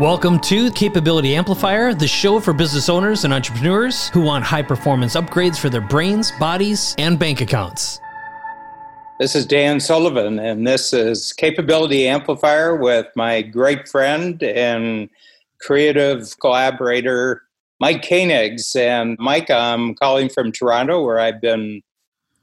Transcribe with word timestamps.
Welcome 0.00 0.40
to 0.40 0.70
Capability 0.72 1.34
Amplifier, 1.36 1.94
the 1.94 2.06
show 2.06 2.38
for 2.38 2.52
business 2.52 2.90
owners 2.90 3.24
and 3.24 3.32
entrepreneurs 3.32 4.10
who 4.10 4.20
want 4.20 4.44
high 4.44 4.60
performance 4.60 5.16
upgrades 5.16 5.58
for 5.58 5.70
their 5.70 5.80
brains, 5.80 6.32
bodies, 6.32 6.94
and 6.98 7.18
bank 7.18 7.40
accounts. 7.40 7.98
This 9.18 9.34
is 9.34 9.46
Dan 9.46 9.80
Sullivan, 9.80 10.38
and 10.38 10.66
this 10.66 10.92
is 10.92 11.32
Capability 11.32 12.06
Amplifier 12.06 12.76
with 12.76 13.06
my 13.16 13.40
great 13.40 13.88
friend 13.88 14.42
and 14.42 15.08
creative 15.62 16.38
collaborator, 16.40 17.40
Mike 17.80 18.02
Koenigs. 18.02 18.76
And 18.76 19.16
Mike, 19.18 19.50
I'm 19.50 19.94
calling 19.94 20.28
from 20.28 20.52
Toronto, 20.52 21.02
where 21.02 21.18
I've 21.18 21.40
been 21.40 21.80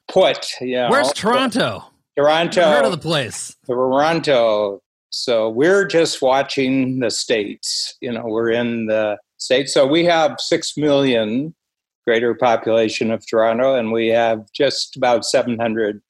put. 0.07 0.59
You 0.59 0.77
know, 0.77 0.89
Where's 0.89 1.13
Toronto? 1.13 1.83
Toronto. 2.17 2.61
I've 2.63 2.77
heard 2.77 2.85
of 2.85 2.91
the 2.91 2.97
place. 2.97 3.55
Toronto. 3.67 4.82
So 5.15 5.47
we're 5.47 5.85
just 5.85 6.23
watching 6.23 6.99
the 6.99 7.11
states. 7.11 7.95
You 8.01 8.11
know, 8.11 8.23
we're 8.25 8.49
in 8.49 8.87
the 8.87 9.19
states. 9.37 9.71
So 9.71 9.85
we 9.85 10.03
have 10.05 10.37
six 10.39 10.75
million 10.75 11.53
greater 12.07 12.33
population 12.33 13.11
of 13.11 13.23
Toronto, 13.25 13.75
and 13.75 13.91
we 13.91 14.07
have 14.07 14.51
just 14.53 14.97
about 14.97 15.23
700 15.23 16.01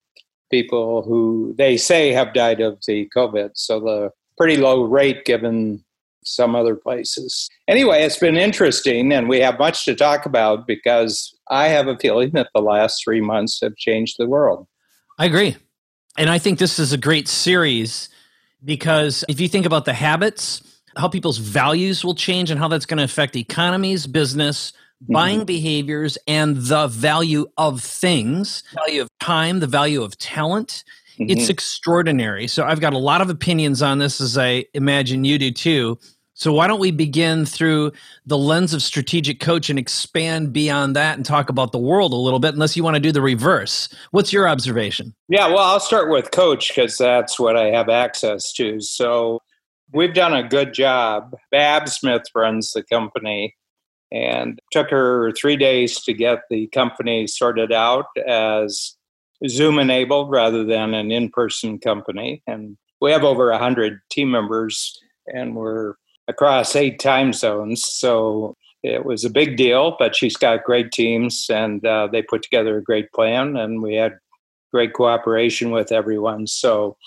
people 0.49 1.01
who 1.01 1.53
they 1.57 1.75
say 1.75 2.13
have 2.13 2.33
died 2.33 2.61
of 2.61 2.79
the 2.87 3.09
COVID. 3.13 3.51
So 3.55 3.81
the 3.81 4.11
pretty 4.37 4.55
low 4.55 4.83
rate 4.83 5.25
given 5.25 5.83
some 6.23 6.55
other 6.55 6.73
places. 6.73 7.49
Anyway, 7.67 8.03
it's 8.03 8.17
been 8.17 8.37
interesting, 8.37 9.11
and 9.11 9.27
we 9.27 9.41
have 9.41 9.59
much 9.59 9.83
to 9.83 9.95
talk 9.95 10.25
about 10.25 10.65
because 10.65 11.37
I 11.49 11.67
have 11.67 11.89
a 11.89 11.97
feeling 11.97 12.31
that 12.31 12.47
the 12.55 12.61
last 12.61 13.03
three 13.03 13.19
months 13.19 13.59
have 13.61 13.75
changed 13.75 14.15
the 14.17 14.29
world. 14.29 14.65
I 15.19 15.25
agree. 15.25 15.57
And 16.17 16.29
I 16.29 16.39
think 16.39 16.57
this 16.57 16.79
is 16.79 16.93
a 16.93 16.97
great 16.97 17.27
series 17.27 18.07
because 18.63 19.23
if 19.27 19.39
you 19.39 19.47
think 19.47 19.65
about 19.65 19.85
the 19.85 19.93
habits, 19.93 20.61
how 20.95 21.07
people's 21.07 21.37
values 21.37 22.03
will 22.03 22.15
change 22.15 22.51
and 22.51 22.59
how 22.59 22.67
that's 22.67 22.85
going 22.85 22.97
to 22.97 23.03
affect 23.03 23.35
economies, 23.35 24.07
business, 24.07 24.73
buying 25.09 25.39
mm-hmm. 25.39 25.45
behaviors, 25.45 26.17
and 26.27 26.57
the 26.57 26.87
value 26.87 27.47
of 27.57 27.81
things, 27.81 28.63
value 28.73 29.01
of 29.01 29.09
time, 29.19 29.59
the 29.59 29.67
value 29.67 30.01
of 30.01 30.17
talent. 30.17 30.83
Mm-hmm. 31.19 31.29
It's 31.29 31.49
extraordinary. 31.49 32.47
So 32.47 32.63
I've 32.63 32.79
got 32.79 32.93
a 32.93 32.97
lot 32.97 33.21
of 33.21 33.29
opinions 33.29 33.81
on 33.81 33.99
this, 33.99 34.21
as 34.21 34.37
I 34.37 34.65
imagine 34.73 35.23
you 35.25 35.37
do 35.37 35.51
too. 35.51 35.99
So 36.35 36.51
why 36.51 36.67
don't 36.67 36.79
we 36.79 36.91
begin 36.91 37.45
through 37.45 37.91
the 38.25 38.37
lens 38.37 38.73
of 38.73 38.81
strategic 38.81 39.39
coach 39.39 39.69
and 39.69 39.77
expand 39.77 40.51
beyond 40.51 40.95
that 40.95 41.15
and 41.15 41.25
talk 41.25 41.49
about 41.49 41.71
the 41.71 41.77
world 41.77 42.11
a 42.11 42.17
little 42.17 42.39
bit, 42.39 42.53
unless 42.53 42.75
you 42.75 42.83
want 42.83 42.95
to 42.95 42.99
do 42.99 43.11
the 43.11 43.21
reverse. 43.21 43.89
What's 44.11 44.33
your 44.33 44.47
observation? 44.47 45.13
Yeah, 45.29 45.47
well, 45.47 45.59
I'll 45.59 45.79
start 45.79 46.09
with 46.09 46.31
coach 46.31 46.69
because 46.69 46.97
that's 46.97 47.39
what 47.39 47.55
I 47.55 47.65
have 47.65 47.87
access 47.87 48.51
to. 48.53 48.81
So 48.81 49.41
we've 49.93 50.13
done 50.13 50.33
a 50.33 50.47
good 50.47 50.73
job. 50.73 51.35
Babs 51.51 51.93
Smith 51.93 52.23
runs 52.33 52.71
the 52.71 52.83
company 52.83 53.55
and 54.11 54.59
took 54.71 54.89
her 54.89 55.31
three 55.33 55.55
days 55.55 56.01
to 56.03 56.13
get 56.13 56.39
the 56.49 56.67
company 56.67 57.27
sorted 57.27 57.71
out 57.71 58.05
as 58.27 58.95
Zoom 59.47 59.79
enabled 59.79 60.31
rather 60.31 60.63
than 60.63 60.93
an 60.93 61.11
in 61.11 61.29
person 61.29 61.79
company. 61.79 62.41
And 62.47 62.77
we 63.01 63.11
have 63.11 63.23
over 63.23 63.49
100 63.51 63.99
team 64.09 64.31
members 64.31 64.97
and 65.27 65.55
we're 65.55 65.95
across 66.27 66.75
eight 66.75 66.99
time 66.99 67.33
zones. 67.33 67.83
So 67.85 68.55
it 68.83 69.05
was 69.05 69.23
a 69.23 69.29
big 69.29 69.55
deal, 69.55 69.95
but 69.97 70.15
she's 70.15 70.35
got 70.35 70.63
great 70.63 70.91
teams 70.91 71.47
and 71.49 71.85
uh, 71.85 72.07
they 72.11 72.21
put 72.21 72.41
together 72.41 72.77
a 72.77 72.83
great 72.83 73.11
plan 73.13 73.55
and 73.55 73.81
we 73.81 73.95
had 73.95 74.17
great 74.73 74.93
cooperation 74.93 75.71
with 75.71 75.91
everyone. 75.91 76.47
So 76.47 76.97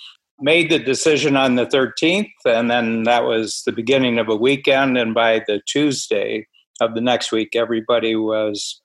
made 0.41 0.71
the 0.71 0.79
decision 0.79 1.37
on 1.37 1.55
the 1.55 1.67
13th 1.67 2.31
and 2.45 2.71
then 2.71 3.05
that 3.05 3.25
was 3.25 3.63
the 3.65 3.73
beginning 3.73 4.19
of 4.19 4.29
a 4.29 4.37
weekend 4.37 4.97
and 4.99 5.15
by 5.15 5.43
the 5.47 5.61
Tuesday 5.67 6.47
of 6.81 6.95
the 6.95 7.01
next 7.01 7.33
week 7.33 7.57
everybody 7.57 8.15
was 8.15 8.81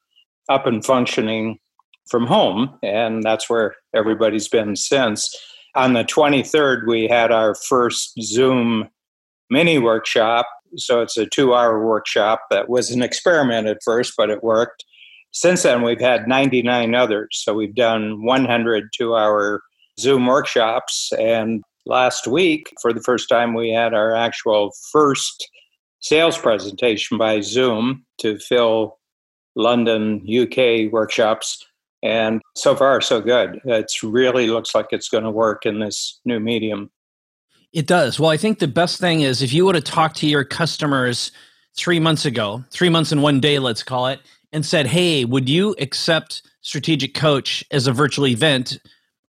up 0.50 0.66
and 0.66 0.86
functioning 0.86 1.60
from 2.10 2.26
home 2.26 2.78
and 2.84 3.24
that's 3.24 3.50
where 3.50 3.76
everybody's 3.94 4.48
been 4.48 4.76
since. 4.76 5.34
On 5.76 5.94
the 5.94 6.04
23rd 6.04 6.88
we 6.88 7.08
had 7.08 7.32
our 7.32 7.56
first 7.56 8.14
Zoom 8.22 8.90
mini 9.52 9.78
workshop. 9.78 10.48
So 10.78 11.02
it's 11.02 11.18
a 11.18 11.28
two 11.28 11.54
hour 11.54 11.86
workshop 11.86 12.44
that 12.50 12.70
was 12.70 12.90
an 12.90 13.04
experiment 13.04 13.68
at 13.68 13.84
first, 13.84 14.14
but 14.18 14.32
it 14.32 14.44
worked. 14.44 14.84
Since 15.32 15.64
then, 15.64 15.84
we've 15.84 16.00
had 16.00 16.28
99 16.28 16.96
others. 16.96 17.28
So 17.44 17.54
we've 17.54 17.76
done 17.76 18.24
100 18.24 18.90
two 18.98 19.16
hour 19.16 19.62
Zoom 20.00 20.26
workshops. 20.26 21.12
And 21.20 21.64
last 21.86 22.26
week, 22.26 22.72
for 22.82 22.94
the 22.94 23.02
first 23.02 23.30
time, 23.30 23.54
we 23.54 23.72
had 23.72 23.94
our 23.94 24.16
actual 24.16 24.72
first 24.92 25.50
sales 26.00 26.38
presentation 26.38 27.18
by 27.18 27.42
Zoom 27.42 28.06
to 28.20 28.40
fill 28.40 28.98
London, 29.56 30.26
UK 30.28 30.92
workshops. 30.92 31.66
And 32.04 32.42
so 32.56 32.76
far, 32.76 33.00
so 33.02 33.22
good. 33.22 33.60
It 33.66 33.92
really 34.02 34.48
looks 34.48 34.74
like 34.74 34.88
it's 34.92 35.10
going 35.10 35.24
to 35.24 35.32
work 35.32 35.66
in 35.66 35.80
this 35.80 36.20
new 36.26 36.40
medium. 36.40 36.90
It 37.74 37.88
does. 37.88 38.20
Well, 38.20 38.30
I 38.30 38.38
think 38.38 38.60
the 38.60 38.68
best 38.68 39.00
thing 39.00 39.22
is 39.22 39.42
if 39.42 39.54
you 39.54 39.66
would 39.66 39.76
have 39.76 39.84
talked 39.86 40.18
to 40.18 40.28
your 40.28 40.44
customers 40.44 41.32
three 41.76 42.00
months 42.00 42.26
ago, 42.26 42.64
three 42.70 42.90
months 42.90 43.12
and 43.12 43.24
one 43.24 43.40
day, 43.40 43.60
let's 43.60 43.84
call 43.84 44.08
it, 44.08 44.20
and 44.52 44.66
said, 44.66 44.88
hey, 44.88 45.24
would 45.24 45.48
you 45.48 45.76
accept 45.80 46.42
Strategic 46.62 47.14
Coach 47.14 47.64
as 47.72 47.88
a 47.88 47.94
virtual 47.94 48.28
event? 48.28 48.78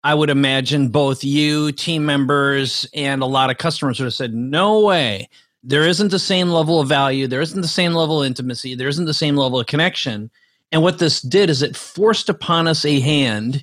I 0.03 0.15
would 0.15 0.31
imagine 0.31 0.89
both 0.89 1.23
you, 1.23 1.73
team 1.73 2.07
members, 2.07 2.89
and 2.95 3.21
a 3.21 3.27
lot 3.27 3.51
of 3.51 3.59
customers 3.59 4.01
would 4.01 4.07
have 4.07 4.15
said, 4.15 4.33
no 4.33 4.81
way. 4.81 5.29
There 5.63 5.87
isn't 5.87 6.11
the 6.11 6.19
same 6.19 6.49
level 6.49 6.81
of 6.81 6.89
value. 6.89 7.27
There 7.27 7.43
isn't 7.43 7.61
the 7.61 7.69
same 7.69 7.93
level 7.93 8.23
of 8.23 8.27
intimacy. 8.27 8.75
There 8.75 8.89
isn't 8.89 9.05
the 9.05 9.13
same 9.13 9.37
level 9.37 9.61
of 9.61 9.67
connection. 9.67 10.31
And 10.73 10.83
what 10.83 10.99
this 10.99 11.21
did 11.21 11.51
is 11.51 11.61
it 11.61 11.77
forced 11.77 12.31
upon 12.31 12.67
us 12.67 12.87
a 12.87 13.01
hand. 13.01 13.63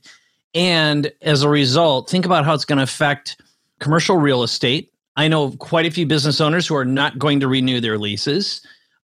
And 0.54 1.12
as 1.24 1.42
a 1.42 1.50
result, 1.50 2.08
think 2.12 2.26
about 2.26 2.46
how 2.46 2.54
it's 2.54 2.66
going 2.66 2.78
to 2.78 2.84
affect 2.84 3.42
commercial 3.80 4.18
real 4.18 4.44
estate. 4.44 4.92
I 5.16 5.28
know 5.28 5.52
quite 5.52 5.86
a 5.86 5.92
few 5.92 6.06
business 6.06 6.40
owners 6.40 6.68
who 6.68 6.76
are 6.76 6.86
not 6.86 7.18
going 7.18 7.40
to 7.40 7.48
renew 7.48 7.82
their 7.82 7.98
leases, 7.98 8.62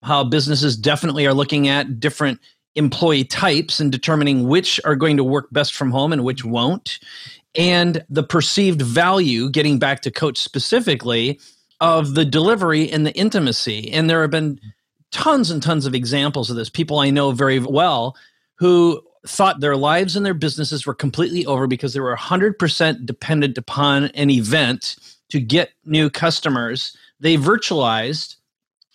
how 0.03 0.23
businesses 0.23 0.75
definitely 0.75 1.25
are 1.25 1.33
looking 1.33 1.67
at 1.67 1.99
different 1.99 2.39
employee 2.75 3.25
types 3.25 3.79
and 3.79 3.91
determining 3.91 4.47
which 4.47 4.79
are 4.85 4.95
going 4.95 5.17
to 5.17 5.23
work 5.23 5.47
best 5.51 5.73
from 5.73 5.91
home 5.91 6.13
and 6.13 6.23
which 6.23 6.45
won't. 6.45 6.99
And 7.55 8.05
the 8.09 8.23
perceived 8.23 8.81
value, 8.81 9.49
getting 9.49 9.79
back 9.79 10.01
to 10.01 10.11
coach 10.11 10.37
specifically, 10.37 11.39
of 11.81 12.15
the 12.15 12.25
delivery 12.25 12.89
and 12.91 13.05
the 13.05 13.13
intimacy. 13.13 13.91
And 13.91 14.09
there 14.09 14.21
have 14.21 14.31
been 14.31 14.59
tons 15.11 15.49
and 15.49 15.61
tons 15.61 15.85
of 15.85 15.95
examples 15.95 16.49
of 16.49 16.55
this. 16.55 16.69
People 16.69 16.99
I 16.99 17.09
know 17.09 17.31
very 17.31 17.59
well 17.59 18.15
who 18.55 19.01
thought 19.27 19.59
their 19.59 19.75
lives 19.75 20.15
and 20.15 20.25
their 20.25 20.33
businesses 20.33 20.85
were 20.85 20.93
completely 20.93 21.45
over 21.45 21.67
because 21.67 21.93
they 21.93 21.99
were 21.99 22.15
100% 22.15 23.05
dependent 23.05 23.57
upon 23.57 24.05
an 24.05 24.29
event 24.29 24.95
to 25.29 25.39
get 25.39 25.71
new 25.85 26.09
customers. 26.09 26.95
They 27.19 27.37
virtualized. 27.37 28.35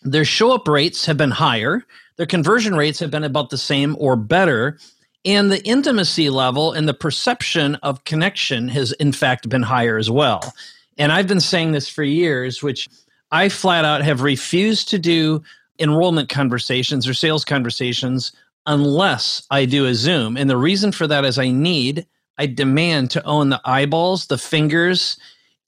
Their 0.03 0.25
show 0.25 0.53
up 0.53 0.67
rates 0.67 1.07
have 1.07 1.17
been 1.17 1.31
higher. 1.31 1.85
Their 2.17 2.27
conversion 2.27 2.75
rates 2.75 2.99
have 3.01 3.11
been 3.11 3.25
about 3.25 3.51
the 3.51 3.59
same 3.59 3.97
or 3.99 4.17
better. 4.17 4.79
And 5.25 5.51
the 5.51 5.65
intimacy 5.65 6.31
level 6.31 6.73
and 6.73 6.89
the 6.89 6.95
perception 6.95 7.77
of 7.77 8.05
connection 8.05 8.69
has, 8.69 8.93
in 8.93 9.13
fact, 9.13 9.49
been 9.49 9.63
higher 9.63 9.97
as 9.97 10.11
well. 10.11 10.53
And 10.99 11.13
I've 11.13 11.27
been 11.27 11.41
saying 11.41 11.73
this 11.73 11.89
for 11.89 12.03
years, 12.03 12.63
which 12.63 12.89
I 13.31 13.49
flat 13.49 13.85
out 13.85 14.03
have 14.03 14.21
refused 14.21 14.89
to 14.91 14.99
do 14.99 15.43
enrollment 15.79 16.29
conversations 16.29 17.09
or 17.09 17.15
sales 17.15 17.45
conversations 17.45 18.33
unless 18.67 19.47
I 19.51 19.65
do 19.65 19.87
a 19.87 19.95
Zoom. 19.95 20.37
And 20.37 20.49
the 20.49 20.57
reason 20.57 20.93
for 20.93 21.07
that 21.07 21.25
is 21.25 21.39
I 21.39 21.51
need, 21.51 22.07
I 22.39 22.47
demand 22.47 23.11
to 23.13 23.25
own 23.25 23.51
the 23.51 23.61
eyeballs, 23.65 24.27
the 24.27 24.39
fingers, 24.39 25.19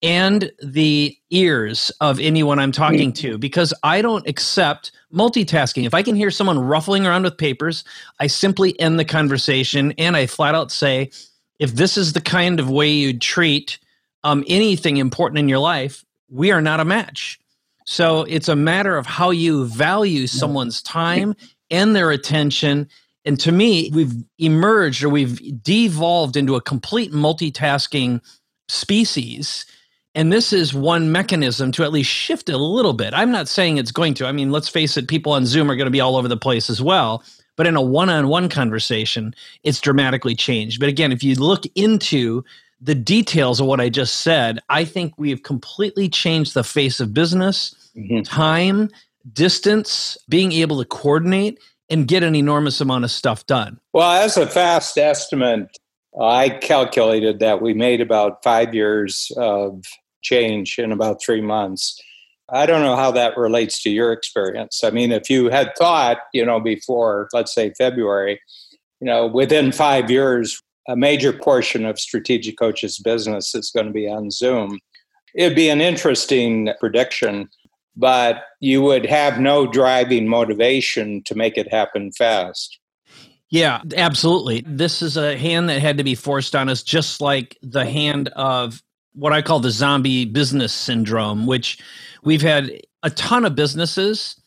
and 0.02 0.50
the 0.62 1.16
ears 1.30 1.90
of 2.00 2.20
anyone 2.20 2.58
I'm 2.58 2.72
talking 2.72 3.12
to 3.14 3.38
because 3.38 3.72
I 3.82 4.02
don't 4.02 4.26
accept 4.28 4.92
multitasking. 5.12 5.86
If 5.86 5.94
I 5.94 6.02
can 6.02 6.14
hear 6.14 6.30
someone 6.30 6.58
ruffling 6.58 7.06
around 7.06 7.22
with 7.22 7.38
papers, 7.38 7.82
I 8.20 8.26
simply 8.26 8.78
end 8.78 8.98
the 8.98 9.04
conversation 9.04 9.92
and 9.98 10.16
I 10.16 10.26
flat 10.26 10.54
out 10.54 10.70
say, 10.70 11.10
if 11.58 11.74
this 11.74 11.96
is 11.96 12.12
the 12.12 12.20
kind 12.20 12.60
of 12.60 12.68
way 12.68 12.90
you 12.90 13.18
treat 13.18 13.78
um, 14.24 14.44
anything 14.46 14.98
important 14.98 15.38
in 15.38 15.48
your 15.48 15.58
life, 15.58 16.04
we 16.28 16.50
are 16.50 16.60
not 16.60 16.80
a 16.80 16.84
match. 16.84 17.40
So 17.86 18.24
it's 18.24 18.48
a 18.48 18.56
matter 18.56 18.96
of 18.96 19.06
how 19.06 19.30
you 19.30 19.64
value 19.66 20.26
someone's 20.26 20.82
time 20.82 21.34
and 21.70 21.94
their 21.94 22.10
attention. 22.10 22.88
And 23.24 23.38
to 23.40 23.52
me, 23.52 23.90
we've 23.92 24.14
emerged 24.38 25.02
or 25.02 25.08
we've 25.08 25.62
devolved 25.62 26.36
into 26.36 26.54
a 26.54 26.60
complete 26.60 27.12
multitasking 27.12 28.20
species. 28.68 29.66
And 30.14 30.32
this 30.32 30.52
is 30.52 30.72
one 30.72 31.12
mechanism 31.12 31.72
to 31.72 31.82
at 31.82 31.92
least 31.92 32.10
shift 32.10 32.48
it 32.48 32.54
a 32.54 32.58
little 32.58 32.94
bit. 32.94 33.12
I'm 33.12 33.30
not 33.30 33.48
saying 33.48 33.76
it's 33.76 33.92
going 33.92 34.14
to. 34.14 34.26
I 34.26 34.32
mean, 34.32 34.50
let's 34.50 34.68
face 34.68 34.96
it, 34.96 35.08
people 35.08 35.32
on 35.32 35.44
Zoom 35.44 35.70
are 35.70 35.76
going 35.76 35.86
to 35.86 35.90
be 35.90 36.00
all 36.00 36.16
over 36.16 36.28
the 36.28 36.36
place 36.36 36.70
as 36.70 36.80
well. 36.80 37.22
But 37.56 37.66
in 37.66 37.76
a 37.76 37.82
one 37.82 38.10
on 38.10 38.28
one 38.28 38.48
conversation, 38.48 39.34
it's 39.62 39.80
dramatically 39.80 40.34
changed. 40.34 40.78
But 40.80 40.88
again, 40.88 41.12
if 41.12 41.22
you 41.22 41.34
look 41.34 41.64
into 41.74 42.44
the 42.80 42.94
details 42.94 43.60
of 43.60 43.66
what 43.66 43.80
I 43.80 43.88
just 43.88 44.20
said, 44.20 44.60
I 44.68 44.84
think 44.84 45.14
we've 45.16 45.42
completely 45.42 46.08
changed 46.08 46.54
the 46.54 46.64
face 46.64 47.00
of 47.00 47.14
business, 47.14 47.74
mm-hmm. 47.96 48.22
time, 48.22 48.90
distance, 49.32 50.16
being 50.28 50.52
able 50.52 50.78
to 50.78 50.84
coordinate 50.84 51.58
and 51.88 52.08
get 52.08 52.22
an 52.22 52.34
enormous 52.34 52.80
amount 52.80 53.04
of 53.04 53.10
stuff 53.10 53.46
done. 53.46 53.78
Well, 53.92 54.10
as 54.10 54.36
a 54.36 54.46
fast 54.46 54.98
estimate, 54.98 55.68
I 56.20 56.48
calculated 56.48 57.40
that 57.40 57.60
we 57.60 57.74
made 57.74 58.00
about 58.00 58.42
five 58.42 58.74
years 58.74 59.30
of 59.36 59.82
change 60.22 60.78
in 60.78 60.92
about 60.92 61.22
three 61.22 61.40
months. 61.40 62.00
I 62.48 62.66
don't 62.66 62.82
know 62.82 62.96
how 62.96 63.10
that 63.12 63.36
relates 63.36 63.82
to 63.82 63.90
your 63.90 64.12
experience. 64.12 64.82
I 64.84 64.90
mean, 64.90 65.12
if 65.12 65.28
you 65.28 65.50
had 65.50 65.72
thought, 65.76 66.18
you 66.32 66.44
know, 66.44 66.60
before, 66.60 67.28
let's 67.32 67.54
say 67.54 67.72
February, 67.76 68.40
you 69.00 69.06
know, 69.06 69.26
within 69.26 69.72
five 69.72 70.10
years, 70.10 70.60
a 70.88 70.96
major 70.96 71.32
portion 71.32 71.84
of 71.84 71.98
Strategic 71.98 72.56
Coach's 72.56 72.98
business 72.98 73.54
is 73.54 73.70
going 73.70 73.86
to 73.86 73.92
be 73.92 74.08
on 74.08 74.30
Zoom. 74.30 74.78
It'd 75.34 75.56
be 75.56 75.68
an 75.68 75.80
interesting 75.80 76.70
prediction, 76.78 77.48
but 77.96 78.44
you 78.60 78.82
would 78.82 79.06
have 79.06 79.40
no 79.40 79.66
driving 79.66 80.28
motivation 80.28 81.22
to 81.24 81.34
make 81.34 81.56
it 81.56 81.72
happen 81.72 82.12
fast. 82.12 82.78
Yeah, 83.48 83.80
absolutely. 83.96 84.64
This 84.66 85.02
is 85.02 85.16
a 85.16 85.36
hand 85.38 85.68
that 85.68 85.80
had 85.80 85.98
to 85.98 86.04
be 86.04 86.14
forced 86.14 86.56
on 86.56 86.68
us, 86.68 86.82
just 86.82 87.20
like 87.20 87.56
the 87.62 87.84
hand 87.84 88.28
of 88.28 88.82
what 89.14 89.32
I 89.32 89.40
call 89.40 89.60
the 89.60 89.70
zombie 89.70 90.24
business 90.24 90.72
syndrome, 90.72 91.46
which 91.46 91.78
we've 92.22 92.42
had 92.42 92.80
a 93.02 93.10
ton 93.10 93.44
of 93.44 93.54
businesses 93.54 94.38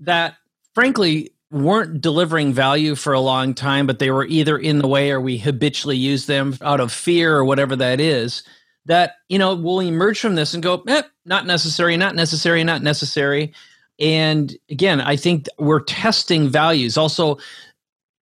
that, 0.00 0.34
frankly, 0.74 1.30
weren't 1.50 2.00
delivering 2.00 2.52
value 2.52 2.94
for 2.94 3.12
a 3.12 3.20
long 3.20 3.54
time, 3.54 3.86
but 3.86 3.98
they 3.98 4.10
were 4.10 4.26
either 4.26 4.58
in 4.58 4.78
the 4.78 4.88
way 4.88 5.10
or 5.10 5.20
we 5.20 5.38
habitually 5.38 5.96
use 5.96 6.26
them 6.26 6.56
out 6.62 6.80
of 6.80 6.92
fear 6.92 7.36
or 7.36 7.44
whatever 7.44 7.76
that 7.76 8.00
is. 8.00 8.42
That, 8.88 9.16
you 9.28 9.38
know, 9.38 9.54
will 9.54 9.80
emerge 9.80 10.18
from 10.18 10.34
this 10.34 10.54
and 10.54 10.62
go, 10.62 10.82
eh, 10.88 11.02
not 11.24 11.46
necessary, 11.46 11.96
not 11.96 12.14
necessary, 12.14 12.64
not 12.64 12.82
necessary. 12.82 13.52
And 14.00 14.56
again, 14.70 15.00
I 15.00 15.16
think 15.16 15.46
we're 15.58 15.80
testing 15.80 16.48
values. 16.48 16.96
Also, 16.96 17.38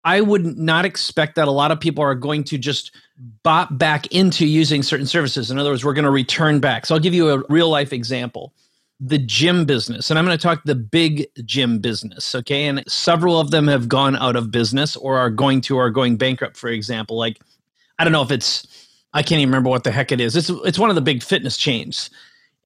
I 0.04 0.20
would 0.20 0.58
not 0.58 0.84
expect 0.84 1.36
that 1.36 1.48
a 1.48 1.50
lot 1.50 1.70
of 1.70 1.80
people 1.80 2.02
are 2.02 2.14
going 2.14 2.44
to 2.44 2.58
just 2.58 2.92
bop 3.42 3.76
back 3.78 4.06
into 4.08 4.46
using 4.46 4.82
certain 4.82 5.06
services. 5.06 5.50
In 5.50 5.58
other 5.58 5.70
words, 5.70 5.84
we're 5.84 5.94
going 5.94 6.04
to 6.04 6.10
return 6.10 6.60
back. 6.60 6.86
So 6.86 6.94
I'll 6.94 7.00
give 7.00 7.14
you 7.14 7.30
a 7.30 7.42
real 7.48 7.68
life 7.70 7.92
example 7.92 8.52
the 8.98 9.18
gym 9.18 9.66
business. 9.66 10.08
And 10.08 10.18
I'm 10.18 10.24
going 10.24 10.38
to 10.38 10.42
talk 10.42 10.62
the 10.64 10.74
big 10.74 11.26
gym 11.44 11.80
business. 11.80 12.34
Okay. 12.34 12.66
And 12.66 12.82
several 12.88 13.38
of 13.38 13.50
them 13.50 13.68
have 13.68 13.88
gone 13.88 14.16
out 14.16 14.36
of 14.36 14.50
business 14.50 14.96
or 14.96 15.18
are 15.18 15.30
going 15.30 15.60
to 15.62 15.76
or 15.76 15.86
are 15.86 15.90
going 15.90 16.16
bankrupt, 16.16 16.56
for 16.56 16.68
example. 16.68 17.18
Like, 17.18 17.38
I 17.98 18.04
don't 18.04 18.12
know 18.12 18.22
if 18.22 18.30
it's, 18.30 18.85
I 19.12 19.22
can't 19.22 19.40
even 19.40 19.50
remember 19.50 19.70
what 19.70 19.84
the 19.84 19.90
heck 19.90 20.12
it 20.12 20.20
is. 20.20 20.36
It's, 20.36 20.50
it's 20.64 20.78
one 20.78 20.90
of 20.90 20.96
the 20.96 21.02
big 21.02 21.22
fitness 21.22 21.56
chains. 21.56 22.10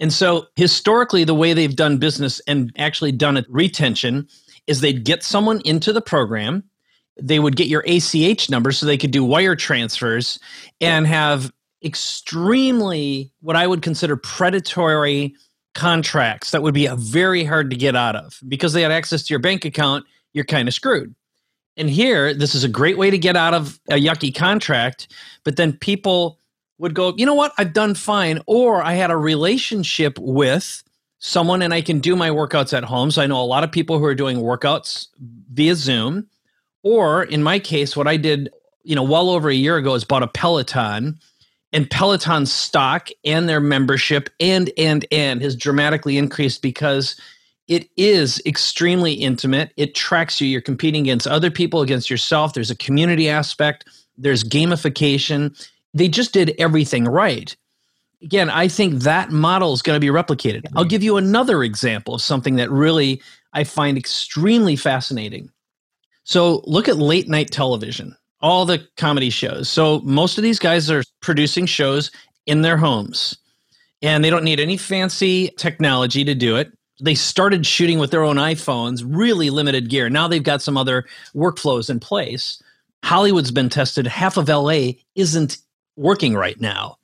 And 0.00 0.12
so 0.12 0.46
historically, 0.56 1.24
the 1.24 1.34
way 1.34 1.52
they've 1.52 1.76
done 1.76 1.98
business 1.98 2.40
and 2.46 2.72
actually 2.76 3.12
done 3.12 3.36
it 3.36 3.46
retention 3.48 4.26
is 4.66 4.80
they'd 4.80 5.04
get 5.04 5.22
someone 5.22 5.60
into 5.64 5.92
the 5.92 6.00
program. 6.00 6.64
They 7.20 7.38
would 7.38 7.56
get 7.56 7.68
your 7.68 7.84
ACH 7.86 8.48
number 8.48 8.72
so 8.72 8.86
they 8.86 8.96
could 8.96 9.10
do 9.10 9.24
wire 9.24 9.54
transfers 9.54 10.38
and 10.80 11.06
have 11.06 11.52
extremely 11.84 13.32
what 13.40 13.56
I 13.56 13.66
would 13.66 13.82
consider 13.82 14.16
predatory 14.16 15.34
contracts 15.74 16.50
that 16.50 16.62
would 16.62 16.74
be 16.74 16.88
very 16.88 17.44
hard 17.44 17.70
to 17.70 17.76
get 17.76 17.94
out 17.94 18.16
of 18.16 18.38
because 18.48 18.72
they 18.72 18.82
had 18.82 18.90
access 18.90 19.22
to 19.22 19.32
your 19.32 19.38
bank 19.38 19.64
account 19.64 20.04
you're 20.32 20.44
kind 20.44 20.66
of 20.66 20.74
screwed 20.74 21.14
and 21.80 21.90
here 21.90 22.34
this 22.34 22.54
is 22.54 22.62
a 22.62 22.68
great 22.68 22.98
way 22.98 23.10
to 23.10 23.18
get 23.18 23.36
out 23.36 23.54
of 23.54 23.80
a 23.88 23.94
yucky 23.94 24.32
contract 24.34 25.08
but 25.44 25.56
then 25.56 25.72
people 25.72 26.38
would 26.78 26.94
go 26.94 27.14
you 27.16 27.26
know 27.26 27.34
what? 27.34 27.52
I've 27.58 27.72
done 27.72 27.94
fine 27.94 28.40
or 28.46 28.82
i 28.82 28.92
had 28.92 29.10
a 29.10 29.16
relationship 29.16 30.18
with 30.18 30.84
someone 31.18 31.62
and 31.62 31.74
i 31.74 31.80
can 31.80 31.98
do 31.98 32.14
my 32.14 32.30
workouts 32.30 32.76
at 32.76 32.84
home. 32.84 33.10
So 33.10 33.22
i 33.22 33.26
know 33.26 33.40
a 33.40 33.44
lot 33.44 33.64
of 33.64 33.72
people 33.72 33.98
who 33.98 34.04
are 34.04 34.14
doing 34.14 34.38
workouts 34.38 35.08
via 35.52 35.74
zoom. 35.74 36.28
Or 36.82 37.24
in 37.24 37.42
my 37.42 37.58
case 37.58 37.96
what 37.96 38.06
i 38.06 38.16
did 38.16 38.50
you 38.84 38.94
know 38.94 39.02
well 39.02 39.30
over 39.30 39.48
a 39.48 39.54
year 39.54 39.76
ago 39.76 39.94
is 39.94 40.04
bought 40.04 40.22
a 40.22 40.28
peloton 40.28 41.18
and 41.72 41.88
Peloton 41.88 42.46
stock 42.46 43.10
and 43.24 43.48
their 43.48 43.60
membership 43.60 44.28
and 44.40 44.70
and 44.76 45.06
and 45.12 45.40
has 45.40 45.54
dramatically 45.54 46.18
increased 46.18 46.62
because 46.62 47.16
it 47.70 47.88
is 47.96 48.42
extremely 48.44 49.14
intimate. 49.14 49.72
It 49.76 49.94
tracks 49.94 50.40
you. 50.40 50.48
You're 50.48 50.60
competing 50.60 51.02
against 51.02 51.26
other 51.26 51.50
people, 51.50 51.80
against 51.80 52.10
yourself. 52.10 52.52
There's 52.52 52.70
a 52.70 52.76
community 52.76 53.30
aspect. 53.30 53.86
There's 54.18 54.44
gamification. 54.44 55.56
They 55.94 56.08
just 56.08 56.34
did 56.34 56.54
everything 56.58 57.06
right. 57.06 57.56
Again, 58.22 58.50
I 58.50 58.68
think 58.68 59.02
that 59.04 59.30
model 59.30 59.72
is 59.72 59.80
going 59.80 59.96
to 59.96 60.00
be 60.00 60.12
replicated. 60.12 60.66
I'll 60.76 60.84
give 60.84 61.02
you 61.02 61.16
another 61.16 61.64
example 61.64 62.14
of 62.14 62.20
something 62.20 62.56
that 62.56 62.70
really 62.70 63.22
I 63.54 63.64
find 63.64 63.96
extremely 63.96 64.76
fascinating. 64.76 65.50
So, 66.24 66.62
look 66.66 66.86
at 66.86 66.98
late 66.98 67.28
night 67.28 67.50
television 67.50 68.14
all 68.42 68.64
the 68.64 68.86
comedy 68.96 69.30
shows. 69.30 69.68
So 69.68 70.00
most 70.00 70.38
of 70.38 70.42
these 70.42 70.58
guys 70.58 70.90
are 70.90 71.02
producing 71.20 71.66
shows 71.66 72.10
in 72.46 72.62
their 72.62 72.76
homes 72.76 73.36
and 74.02 74.24
they 74.24 74.30
don't 74.30 74.44
need 74.44 74.60
any 74.60 74.76
fancy 74.76 75.50
technology 75.58 76.24
to 76.24 76.34
do 76.34 76.56
it. 76.56 76.72
They 77.00 77.14
started 77.14 77.66
shooting 77.66 77.98
with 77.98 78.10
their 78.10 78.24
own 78.24 78.36
iPhones, 78.36 79.02
really 79.06 79.50
limited 79.50 79.88
gear. 79.88 80.08
Now 80.10 80.28
they've 80.28 80.42
got 80.42 80.62
some 80.62 80.76
other 80.76 81.06
workflows 81.34 81.90
in 81.90 82.00
place. 82.00 82.62
Hollywood's 83.02 83.50
been 83.50 83.68
tested. 83.68 84.06
Half 84.06 84.36
of 84.36 84.48
LA 84.48 84.92
isn't 85.14 85.58
working 85.96 86.34
right 86.34 86.60
now. 86.60 86.98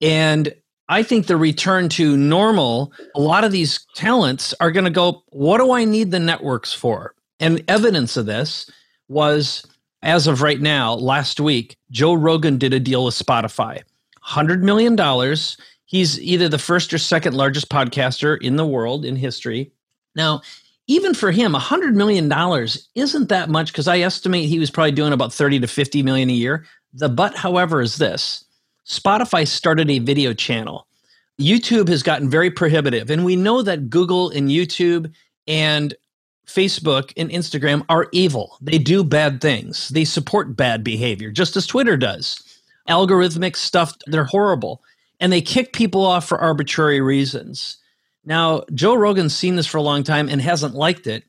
And 0.00 0.54
I 0.88 1.02
think 1.02 1.26
the 1.26 1.36
return 1.36 1.88
to 1.90 2.16
normal, 2.16 2.92
a 3.14 3.20
lot 3.20 3.44
of 3.44 3.52
these 3.52 3.86
talents 3.94 4.54
are 4.60 4.70
going 4.70 4.84
to 4.84 4.90
go, 4.90 5.22
what 5.28 5.58
do 5.58 5.72
I 5.72 5.84
need 5.84 6.10
the 6.10 6.20
networks 6.20 6.72
for? 6.72 7.14
And 7.40 7.62
evidence 7.68 8.16
of 8.16 8.26
this 8.26 8.70
was 9.08 9.64
as 10.02 10.26
of 10.26 10.42
right 10.42 10.60
now, 10.60 10.94
last 10.94 11.40
week, 11.40 11.76
Joe 11.90 12.14
Rogan 12.14 12.58
did 12.58 12.72
a 12.72 12.80
deal 12.80 13.04
with 13.04 13.14
Spotify. 13.14 13.82
$100 14.26 14.60
million. 14.60 14.96
He's 15.88 16.20
either 16.20 16.50
the 16.50 16.58
first 16.58 16.92
or 16.92 16.98
second 16.98 17.34
largest 17.34 17.70
podcaster 17.70 18.38
in 18.42 18.56
the 18.56 18.66
world 18.66 19.06
in 19.06 19.16
history. 19.16 19.72
Now, 20.14 20.42
even 20.86 21.14
for 21.14 21.30
him, 21.30 21.54
$100 21.54 21.94
million 21.94 22.30
isn't 22.94 23.28
that 23.30 23.48
much 23.48 23.72
because 23.72 23.88
I 23.88 24.00
estimate 24.00 24.50
he 24.50 24.58
was 24.58 24.70
probably 24.70 24.92
doing 24.92 25.14
about 25.14 25.32
30 25.32 25.60
to 25.60 25.66
50 25.66 26.02
million 26.02 26.28
a 26.28 26.34
year. 26.34 26.66
The 26.92 27.08
but, 27.08 27.34
however, 27.34 27.80
is 27.80 27.96
this 27.96 28.44
Spotify 28.86 29.48
started 29.48 29.90
a 29.90 29.98
video 29.98 30.34
channel. 30.34 30.86
YouTube 31.40 31.88
has 31.88 32.02
gotten 32.02 32.28
very 32.28 32.50
prohibitive. 32.50 33.08
And 33.08 33.24
we 33.24 33.34
know 33.34 33.62
that 33.62 33.88
Google 33.88 34.28
and 34.28 34.50
YouTube 34.50 35.10
and 35.46 35.94
Facebook 36.46 37.14
and 37.16 37.30
Instagram 37.30 37.86
are 37.88 38.08
evil. 38.12 38.58
They 38.60 38.76
do 38.76 39.04
bad 39.04 39.40
things. 39.40 39.88
They 39.88 40.04
support 40.04 40.54
bad 40.54 40.84
behavior, 40.84 41.30
just 41.30 41.56
as 41.56 41.66
Twitter 41.66 41.96
does. 41.96 42.42
Algorithmic 42.90 43.56
stuff, 43.56 43.96
they're 44.06 44.24
horrible. 44.24 44.82
And 45.20 45.32
they 45.32 45.40
kick 45.40 45.72
people 45.72 46.04
off 46.04 46.28
for 46.28 46.38
arbitrary 46.38 47.00
reasons. 47.00 47.78
Now, 48.24 48.62
Joe 48.74 48.94
Rogan's 48.94 49.34
seen 49.34 49.56
this 49.56 49.66
for 49.66 49.78
a 49.78 49.82
long 49.82 50.02
time 50.02 50.28
and 50.28 50.40
hasn't 50.40 50.74
liked 50.74 51.06
it. 51.06 51.24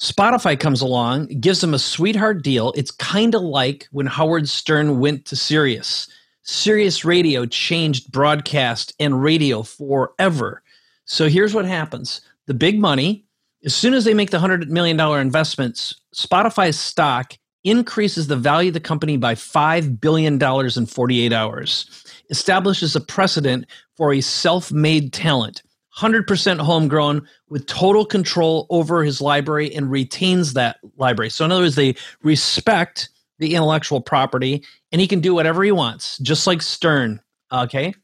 Spotify 0.00 0.58
comes 0.58 0.80
along, 0.80 1.26
gives 1.40 1.60
them 1.60 1.74
a 1.74 1.78
sweetheart 1.78 2.42
deal. 2.42 2.72
It's 2.76 2.90
kind 2.90 3.34
of 3.34 3.42
like 3.42 3.86
when 3.92 4.06
Howard 4.06 4.48
Stern 4.48 4.98
went 4.98 5.26
to 5.26 5.36
Sirius. 5.36 6.08
Sirius 6.42 7.04
Radio 7.04 7.46
changed 7.46 8.10
broadcast 8.10 8.94
and 8.98 9.22
radio 9.22 9.62
forever. 9.62 10.62
So 11.04 11.28
here's 11.28 11.54
what 11.54 11.66
happens 11.66 12.20
the 12.46 12.54
big 12.54 12.80
money, 12.80 13.24
as 13.64 13.74
soon 13.74 13.94
as 13.94 14.04
they 14.04 14.14
make 14.14 14.30
the 14.30 14.38
$100 14.38 14.68
million 14.68 14.98
investments, 15.20 15.94
Spotify's 16.14 16.78
stock 16.78 17.34
increases 17.64 18.26
the 18.26 18.36
value 18.36 18.68
of 18.68 18.74
the 18.74 18.80
company 18.80 19.16
by 19.16 19.34
$5 19.34 20.00
billion 20.00 20.42
in 20.42 20.86
48 20.86 21.32
hours, 21.32 22.04
establishes 22.30 22.96
a 22.96 23.00
precedent 23.00 23.66
for 23.96 24.12
a 24.12 24.20
self 24.20 24.72
made 24.72 25.12
talent, 25.12 25.62
100% 25.98 26.60
homegrown 26.60 27.26
with 27.48 27.66
total 27.66 28.04
control 28.04 28.66
over 28.70 29.04
his 29.04 29.20
library 29.20 29.74
and 29.74 29.90
retains 29.90 30.54
that 30.54 30.78
library. 30.96 31.30
So, 31.30 31.44
in 31.44 31.52
other 31.52 31.62
words, 31.62 31.76
they 31.76 31.94
respect 32.22 33.08
the 33.38 33.54
intellectual 33.54 34.00
property 34.00 34.64
and 34.90 35.00
he 35.00 35.08
can 35.08 35.20
do 35.20 35.34
whatever 35.34 35.62
he 35.62 35.72
wants, 35.72 36.18
just 36.18 36.46
like 36.46 36.62
Stern. 36.62 37.20
Okay. 37.50 37.94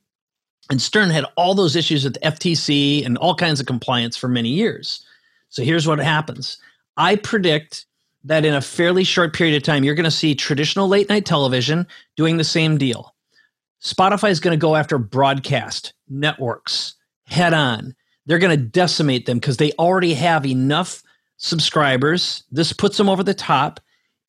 And 0.71 0.83
Stern 0.83 1.11
had 1.11 1.25
all 1.37 1.55
those 1.55 1.77
issues 1.77 2.05
with 2.05 2.15
the 2.15 2.21
FTC 2.21 3.07
and 3.07 3.17
all 3.19 3.35
kinds 3.35 3.61
of 3.61 3.67
compliance 3.67 4.17
for 4.17 4.29
many 4.29 4.51
years. 4.51 5.05
So 5.49 5.63
here's 5.63 5.87
what 5.87 5.99
happens 5.99 6.59
I 6.97 7.17
predict 7.17 7.87
that 8.29 8.45
in 8.45 8.55
a 8.55 8.61
fairly 8.61 9.05
short 9.05 9.35
period 9.35 9.57
of 9.57 9.63
time, 9.63 9.85
you're 9.85 9.95
going 9.95 10.05
to 10.05 10.11
see 10.11 10.35
traditional 10.35 10.87
late 10.87 11.09
night 11.09 11.25
television 11.25 11.87
doing 12.17 12.37
the 12.37 12.45
same 12.45 12.77
deal. 12.77 13.15
Spotify 13.83 14.31
is 14.31 14.41
going 14.41 14.57
to 14.57 14.61
go 14.61 14.77
after 14.77 14.99
broadcast 14.99 15.95
networks 16.09 16.95
head 17.27 17.55
on. 17.55 17.95
They're 18.27 18.39
going 18.39 18.57
to 18.57 18.63
decimate 18.63 19.27
them 19.27 19.39
because 19.39 19.57
they 19.57 19.73
already 19.73 20.13
have 20.15 20.45
enough 20.45 21.03
subscribers. 21.39 22.45
This 22.51 22.73
puts 22.73 22.99
them 22.99 23.09
over 23.09 23.23
the 23.23 23.35
top, 23.35 23.81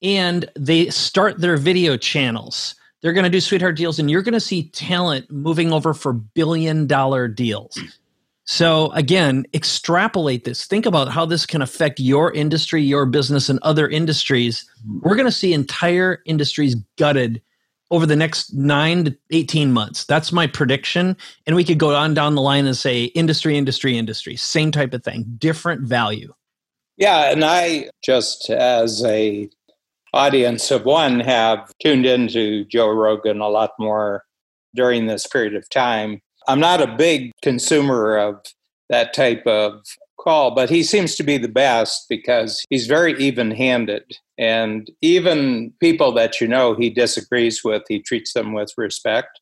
and 0.01 0.49
they 0.55 0.89
start 0.89 1.41
their 1.41 1.57
video 1.57 1.97
channels. 1.97 2.75
They're 3.01 3.13
going 3.13 3.25
to 3.25 3.29
do 3.29 3.41
sweetheart 3.41 3.75
deals, 3.75 3.99
and 3.99 4.09
you're 4.09 4.21
going 4.21 4.33
to 4.33 4.39
see 4.39 4.69
talent 4.69 5.29
moving 5.29 5.73
over 5.73 5.93
for 5.93 6.13
billion 6.13 6.87
dollar 6.87 7.27
deals. 7.27 7.77
So, 8.51 8.91
again, 8.93 9.45
extrapolate 9.53 10.43
this. 10.43 10.65
Think 10.65 10.87
about 10.87 11.09
how 11.09 11.23
this 11.23 11.45
can 11.45 11.61
affect 11.61 11.99
your 11.99 12.33
industry, 12.33 12.81
your 12.81 13.05
business, 13.05 13.47
and 13.47 13.59
other 13.61 13.87
industries. 13.87 14.67
Mm-hmm. 14.81 15.07
We're 15.07 15.15
going 15.17 15.27
to 15.27 15.31
see 15.31 15.53
entire 15.53 16.23
industries 16.25 16.73
gutted 16.97 17.43
over 17.91 18.07
the 18.07 18.15
next 18.15 18.51
nine 18.55 19.05
to 19.05 19.15
18 19.29 19.71
months. 19.71 20.03
That's 20.05 20.31
my 20.31 20.47
prediction. 20.47 21.15
And 21.45 21.55
we 21.55 21.63
could 21.63 21.77
go 21.77 21.95
on 21.95 22.15
down 22.15 22.33
the 22.33 22.41
line 22.41 22.65
and 22.65 22.75
say 22.75 23.03
industry, 23.03 23.55
industry, 23.55 23.95
industry, 23.95 24.35
same 24.35 24.71
type 24.71 24.95
of 24.95 25.03
thing, 25.03 25.25
different 25.37 25.81
value. 25.81 26.33
Yeah. 26.97 27.31
And 27.31 27.45
I 27.45 27.91
just, 28.01 28.49
as 28.49 29.05
a 29.05 29.47
audience 30.11 30.71
of 30.71 30.85
one, 30.85 31.19
have 31.19 31.71
tuned 31.83 32.07
into 32.07 32.65
Joe 32.65 32.89
Rogan 32.89 33.41
a 33.41 33.47
lot 33.47 33.73
more 33.77 34.23
during 34.73 35.05
this 35.05 35.27
period 35.27 35.53
of 35.53 35.69
time. 35.69 36.23
I'm 36.49 36.59
not 36.59 36.81
a 36.81 36.87
big 36.87 37.31
consumer 37.43 38.17
of 38.17 38.41
that 38.89 39.13
type 39.13 39.45
of 39.45 39.83
call, 40.19 40.55
but 40.55 40.69
he 40.69 40.83
seems 40.83 41.15
to 41.15 41.23
be 41.23 41.37
the 41.37 41.47
best 41.47 42.05
because 42.09 42.63
he's 42.69 42.87
very 42.87 43.13
even 43.19 43.51
handed. 43.51 44.17
And 44.37 44.89
even 45.01 45.73
people 45.79 46.11
that 46.13 46.41
you 46.41 46.47
know 46.47 46.75
he 46.75 46.89
disagrees 46.89 47.63
with, 47.63 47.83
he 47.87 47.99
treats 47.99 48.33
them 48.33 48.53
with 48.53 48.71
respect. 48.77 49.39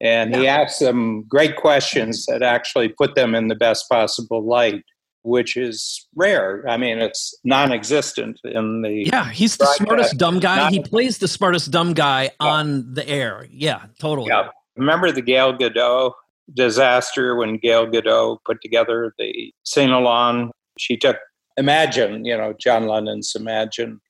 And 0.00 0.34
he 0.34 0.46
asks 0.46 0.78
them 0.78 1.24
great 1.28 1.56
questions 1.56 2.24
that 2.26 2.42
actually 2.42 2.88
put 2.88 3.14
them 3.14 3.34
in 3.34 3.48
the 3.48 3.56
best 3.56 3.88
possible 3.88 4.44
light, 4.44 4.84
which 5.22 5.56
is 5.56 6.06
rare. 6.14 6.64
I 6.68 6.76
mean, 6.76 6.98
it's 6.98 7.36
non 7.42 7.72
existent 7.72 8.38
in 8.44 8.82
the. 8.82 9.04
Yeah, 9.06 9.28
he's 9.30 9.56
the 9.56 9.66
smartest 9.66 10.16
dumb 10.16 10.38
guy. 10.38 10.56
Not, 10.56 10.72
he 10.72 10.80
plays 10.80 11.18
the 11.18 11.26
smartest 11.26 11.72
dumb 11.72 11.94
guy 11.94 12.30
on 12.38 12.94
the 12.94 13.08
air. 13.08 13.46
Yeah, 13.50 13.86
totally. 13.98 14.28
Yeah. 14.28 14.50
Remember 14.76 15.10
the 15.10 15.22
Gal 15.22 15.52
Gadot 15.58 16.12
disaster 16.54 17.36
when 17.36 17.58
Gail 17.58 17.86
Gadot 17.86 18.38
put 18.44 18.60
together 18.62 19.14
the 19.18 19.52
sing 19.64 19.90
along. 19.90 20.50
She 20.78 20.96
took 20.96 21.16
Imagine, 21.56 22.24
you 22.24 22.36
know, 22.36 22.54
John 22.58 22.86
Lennon's 22.86 23.34
Imagine, 23.34 24.00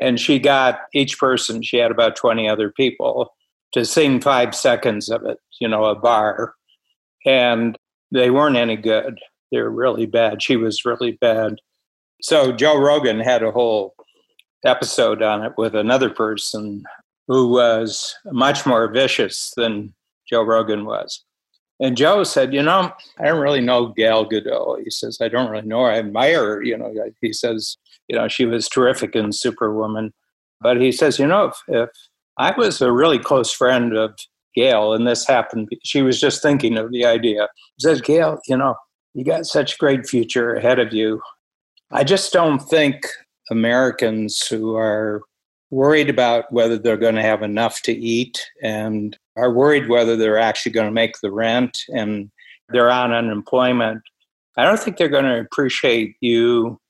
and 0.00 0.18
she 0.18 0.38
got 0.38 0.80
each 0.94 1.18
person, 1.18 1.62
she 1.62 1.76
had 1.76 1.90
about 1.90 2.16
20 2.16 2.48
other 2.48 2.70
people 2.70 3.34
to 3.72 3.84
sing 3.84 4.20
five 4.20 4.54
seconds 4.54 5.10
of 5.10 5.24
it, 5.24 5.38
you 5.60 5.68
know, 5.68 5.84
a 5.84 5.94
bar. 5.94 6.54
And 7.26 7.76
they 8.10 8.30
weren't 8.30 8.56
any 8.56 8.76
good. 8.76 9.18
They 9.52 9.58
were 9.58 9.70
really 9.70 10.06
bad. 10.06 10.42
She 10.42 10.56
was 10.56 10.84
really 10.84 11.12
bad. 11.20 11.56
So 12.22 12.52
Joe 12.52 12.78
Rogan 12.78 13.20
had 13.20 13.42
a 13.42 13.50
whole 13.50 13.94
episode 14.64 15.22
on 15.22 15.44
it 15.44 15.52
with 15.58 15.74
another 15.74 16.08
person 16.08 16.82
who 17.28 17.50
was 17.50 18.14
much 18.26 18.64
more 18.64 18.90
vicious 18.90 19.52
than 19.56 19.94
Joe 20.28 20.42
Rogan 20.42 20.84
was. 20.86 21.22
And 21.80 21.96
Joe 21.96 22.22
said, 22.22 22.54
you 22.54 22.62
know, 22.62 22.92
I 23.18 23.26
don't 23.26 23.40
really 23.40 23.60
know 23.60 23.88
Gal 23.88 24.28
Gadot. 24.28 24.82
He 24.84 24.90
says, 24.90 25.18
I 25.20 25.28
don't 25.28 25.50
really 25.50 25.66
know 25.66 25.80
her. 25.80 25.90
I 25.90 25.98
admire 25.98 26.44
her. 26.44 26.62
You 26.62 26.78
know, 26.78 26.92
he 27.20 27.32
says, 27.32 27.76
you 28.08 28.16
know, 28.16 28.28
she 28.28 28.46
was 28.46 28.68
terrific 28.68 29.16
in 29.16 29.32
Superwoman. 29.32 30.12
But 30.60 30.80
he 30.80 30.92
says, 30.92 31.18
you 31.18 31.26
know, 31.26 31.46
if, 31.46 31.56
if 31.68 31.90
I 32.38 32.54
was 32.56 32.80
a 32.80 32.92
really 32.92 33.18
close 33.18 33.52
friend 33.52 33.96
of 33.96 34.16
Gail 34.54 34.92
and 34.92 35.06
this 35.06 35.26
happened, 35.26 35.68
she 35.82 36.02
was 36.02 36.20
just 36.20 36.42
thinking 36.42 36.78
of 36.78 36.92
the 36.92 37.04
idea. 37.04 37.48
He 37.76 37.82
says, 37.82 38.00
Gail, 38.00 38.38
you 38.46 38.56
know, 38.56 38.76
you 39.14 39.24
got 39.24 39.46
such 39.46 39.78
great 39.78 40.06
future 40.06 40.54
ahead 40.54 40.78
of 40.78 40.92
you. 40.92 41.20
I 41.90 42.04
just 42.04 42.32
don't 42.32 42.60
think 42.60 43.04
Americans 43.50 44.46
who 44.46 44.76
are 44.76 45.22
worried 45.70 46.08
about 46.08 46.52
whether 46.52 46.78
they're 46.78 46.96
going 46.96 47.14
to 47.16 47.22
have 47.22 47.42
enough 47.42 47.82
to 47.82 47.92
eat 47.92 48.44
and 48.62 49.18
are 49.36 49.52
worried 49.52 49.88
whether 49.88 50.16
they're 50.16 50.38
actually 50.38 50.72
going 50.72 50.86
to 50.86 50.92
make 50.92 51.14
the 51.20 51.32
rent 51.32 51.78
and 51.88 52.30
they're 52.68 52.90
on 52.90 53.12
unemployment. 53.12 54.02
I 54.56 54.64
don't 54.64 54.78
think 54.78 54.96
they're 54.96 55.08
going 55.08 55.24
to 55.24 55.40
appreciate 55.40 56.16
you 56.20 56.80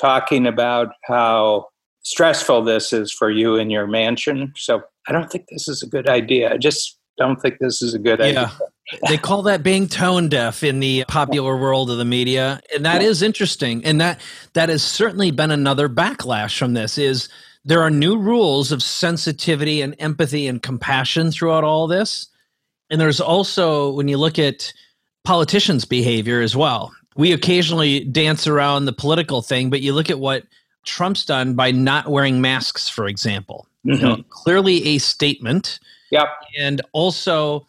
talking 0.00 0.46
about 0.46 0.88
how 1.04 1.66
stressful 2.02 2.62
this 2.62 2.92
is 2.92 3.12
for 3.12 3.30
you 3.30 3.56
in 3.56 3.70
your 3.70 3.86
mansion. 3.86 4.52
So 4.56 4.82
I 5.08 5.12
don't 5.12 5.30
think 5.30 5.46
this 5.50 5.68
is 5.68 5.82
a 5.82 5.86
good 5.86 6.08
idea. 6.08 6.52
I 6.52 6.58
just 6.58 6.98
don't 7.18 7.40
think 7.40 7.58
this 7.58 7.82
is 7.82 7.94
a 7.94 7.98
good 7.98 8.20
yeah. 8.20 8.26
idea. 8.26 8.50
they 9.08 9.18
call 9.18 9.42
that 9.42 9.62
being 9.62 9.86
tone 9.86 10.28
deaf 10.28 10.62
in 10.62 10.80
the 10.80 11.04
popular 11.08 11.56
world 11.56 11.90
of 11.90 11.98
the 11.98 12.04
media 12.04 12.60
and 12.74 12.84
that 12.84 13.02
is 13.02 13.22
interesting 13.22 13.84
and 13.84 14.00
that 14.00 14.20
that 14.54 14.68
has 14.68 14.82
certainly 14.82 15.30
been 15.30 15.50
another 15.50 15.88
backlash 15.88 16.58
from 16.58 16.72
this 16.72 16.98
is 16.98 17.28
there 17.64 17.80
are 17.82 17.90
new 17.90 18.18
rules 18.18 18.72
of 18.72 18.82
sensitivity 18.82 19.82
and 19.82 19.94
empathy 19.98 20.46
and 20.46 20.62
compassion 20.62 21.30
throughout 21.30 21.64
all 21.64 21.86
this. 21.86 22.28
And 22.90 23.00
there's 23.00 23.20
also, 23.20 23.92
when 23.92 24.08
you 24.08 24.18
look 24.18 24.38
at 24.38 24.72
politicians' 25.24 25.84
behavior 25.84 26.40
as 26.40 26.56
well, 26.56 26.92
we 27.16 27.32
occasionally 27.32 28.04
dance 28.04 28.46
around 28.46 28.86
the 28.86 28.92
political 28.92 29.42
thing, 29.42 29.70
but 29.70 29.80
you 29.80 29.92
look 29.92 30.10
at 30.10 30.18
what 30.18 30.44
Trump's 30.84 31.24
done 31.24 31.54
by 31.54 31.70
not 31.70 32.08
wearing 32.08 32.40
masks, 32.40 32.88
for 32.88 33.06
example. 33.06 33.66
Mm-hmm. 33.86 33.96
You 33.96 34.02
know, 34.02 34.16
mm-hmm. 34.16 34.28
clearly 34.30 34.84
a 34.88 34.98
statement. 34.98 35.78
Yep. 36.10 36.28
And 36.58 36.82
also, 36.92 37.66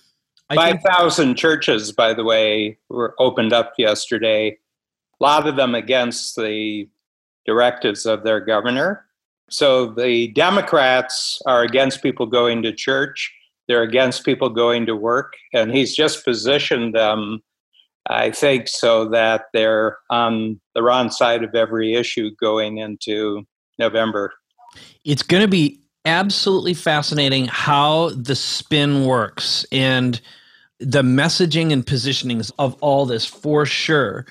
5,000 0.54 1.36
churches, 1.36 1.92
by 1.92 2.14
the 2.14 2.24
way, 2.24 2.78
were 2.90 3.16
opened 3.20 3.54
up 3.54 3.74
yesterday. 3.78 4.58
A 5.20 5.24
lot 5.24 5.48
of 5.48 5.56
them 5.56 5.74
against 5.74 6.36
the 6.36 6.88
directives 7.46 8.06
of 8.06 8.24
their 8.24 8.40
governor. 8.40 9.06
So 9.54 9.86
the 9.86 10.30
Democrats 10.30 11.40
are 11.46 11.62
against 11.62 12.02
people 12.02 12.26
going 12.26 12.64
to 12.64 12.74
church. 12.74 13.32
They're 13.68 13.84
against 13.84 14.26
people 14.26 14.50
going 14.50 14.88
to 14.88 14.96
work. 14.96 15.34
And 15.54 15.72
he's 15.72 15.96
just 15.96 16.26
positioned 16.26 16.96
them, 16.96 17.44
I 18.10 18.32
think, 18.32 18.68
so 18.68 19.08
that 19.10 19.46
they're 19.54 19.98
on 20.10 20.60
the 20.74 20.82
wrong 20.82 21.12
side 21.12 21.44
of 21.44 21.54
every 21.54 21.94
issue 21.94 22.32
going 22.42 22.80
into 22.80 23.44
November. 23.78 24.34
It's 25.06 25.22
going 25.22 25.44
to 25.44 25.48
be 25.48 25.80
absolutely 26.04 26.74
fascinating 26.74 27.46
how 27.46 28.10
the 28.10 28.36
spin 28.36 29.06
works 29.06 29.68
and 29.72 30.20
the 30.80 31.04
messaging 31.04 31.72
and 31.72 31.86
positionings 31.86 32.52
of 32.58 32.74
all 32.82 33.06
this 33.06 33.24
for 33.24 33.68
sure. 33.68 34.26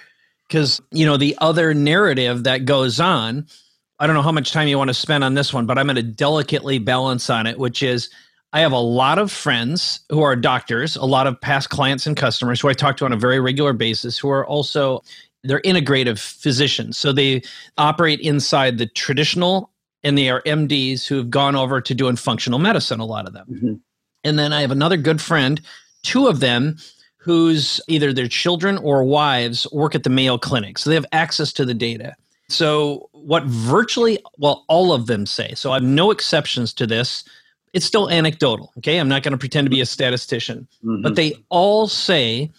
Because, 0.49 0.81
you 0.91 1.07
know, 1.07 1.17
the 1.17 1.37
other 1.41 1.73
narrative 1.75 2.43
that 2.43 2.65
goes 2.65 2.99
on 2.99 3.47
I 4.03 4.09
don't 4.09 4.17
know 4.17 4.23
how 4.23 4.33
much 4.33 4.51
time 4.51 4.67
you 4.67 4.77
want 4.79 4.89
to 4.89 4.95
spend 4.95 5.23
on 5.23 5.35
this 5.35 5.55
one, 5.55 5.65
but 5.65 5.79
I'm 5.79 5.87
going 5.87 5.95
to 5.95 6.03
delicately 6.03 6.81
balance 6.81 7.31
on 7.31 7.47
it, 7.47 7.61
which 7.61 7.85
is 7.85 8.11
I 8.53 8.59
have 8.59 8.73
a 8.73 8.79
lot 8.79 9.21
of 9.21 9.31
friends 9.31 10.01
who 10.11 10.23
are 10.23 10.35
doctors, 10.35 10.97
a 10.97 11.05
lot 11.05 11.29
of 11.29 11.41
past 11.41 11.71
clients 11.71 12.05
and 12.05 12.17
customers 12.17 12.61
who 12.61 12.69
I 12.69 12.73
talk 12.73 12.97
to 12.97 13.05
on 13.05 13.13
a 13.13 13.17
very 13.17 13.39
regular 13.39 13.73
basis 13.73 14.19
who 14.19 14.29
are 14.29 14.45
also 14.45 15.05
they're 15.45 15.61
integrative 15.61 16.19
physicians. 16.19 16.99
So 16.99 17.13
they 17.13 17.43
operate 17.79 18.19
inside 18.19 18.79
the 18.79 18.87
traditional 18.87 19.71
and 20.03 20.19
they 20.19 20.31
are 20.31 20.43
MDs 20.43 21.07
who 21.07 21.17
have 21.19 21.31
gone 21.31 21.55
over 21.55 21.81
to 21.81 21.95
doing 21.95 22.17
functional 22.17 22.59
medicine, 22.59 22.99
a 22.99 23.05
lot 23.05 23.29
of 23.29 23.35
them. 23.35 23.47
Mm-hmm. 23.49 23.75
And 24.25 24.37
then 24.37 24.53
I 24.53 24.63
have 24.63 24.73
another 24.73 24.97
good 24.97 25.23
friend, 25.23 25.61
two 26.03 26.27
of 26.27 26.41
them 26.41 26.77
whose 27.19 27.81
either 27.87 28.13
their 28.13 28.27
children 28.27 28.79
or 28.79 29.05
wives 29.05 29.65
work 29.71 29.95
at 29.95 30.03
the 30.03 30.11
Mayo 30.11 30.39
Clinic. 30.39 30.79
So 30.79 30.91
they 30.91 30.97
have 30.97 31.07
access 31.13 31.53
to 31.53 31.65
the 31.65 31.75
data. 31.75 32.17
So, 32.53 33.09
what 33.23 33.45
virtually, 33.45 34.19
well, 34.39 34.65
all 34.69 34.93
of 34.93 35.07
them 35.07 35.27
say, 35.27 35.55
so 35.55 35.71
I 35.71 35.75
have 35.75 35.83
no 35.83 36.11
exceptions 36.11 36.73
to 36.75 36.87
this. 36.87 37.25
It's 37.73 37.87
still 37.87 38.11
anecdotal, 38.11 38.73
okay? 38.79 38.99
I'm 38.99 39.09
not 39.09 39.23
going 39.23 39.33
to 39.33 39.39
pretend 39.39 39.67
to 39.67 39.71
be 39.71 39.81
a 39.81 39.87
statistician, 39.87 40.69
mm-hmm. 40.85 41.03
but 41.03 41.17
they 41.17 41.35
all 41.49 41.89
say 41.89 42.51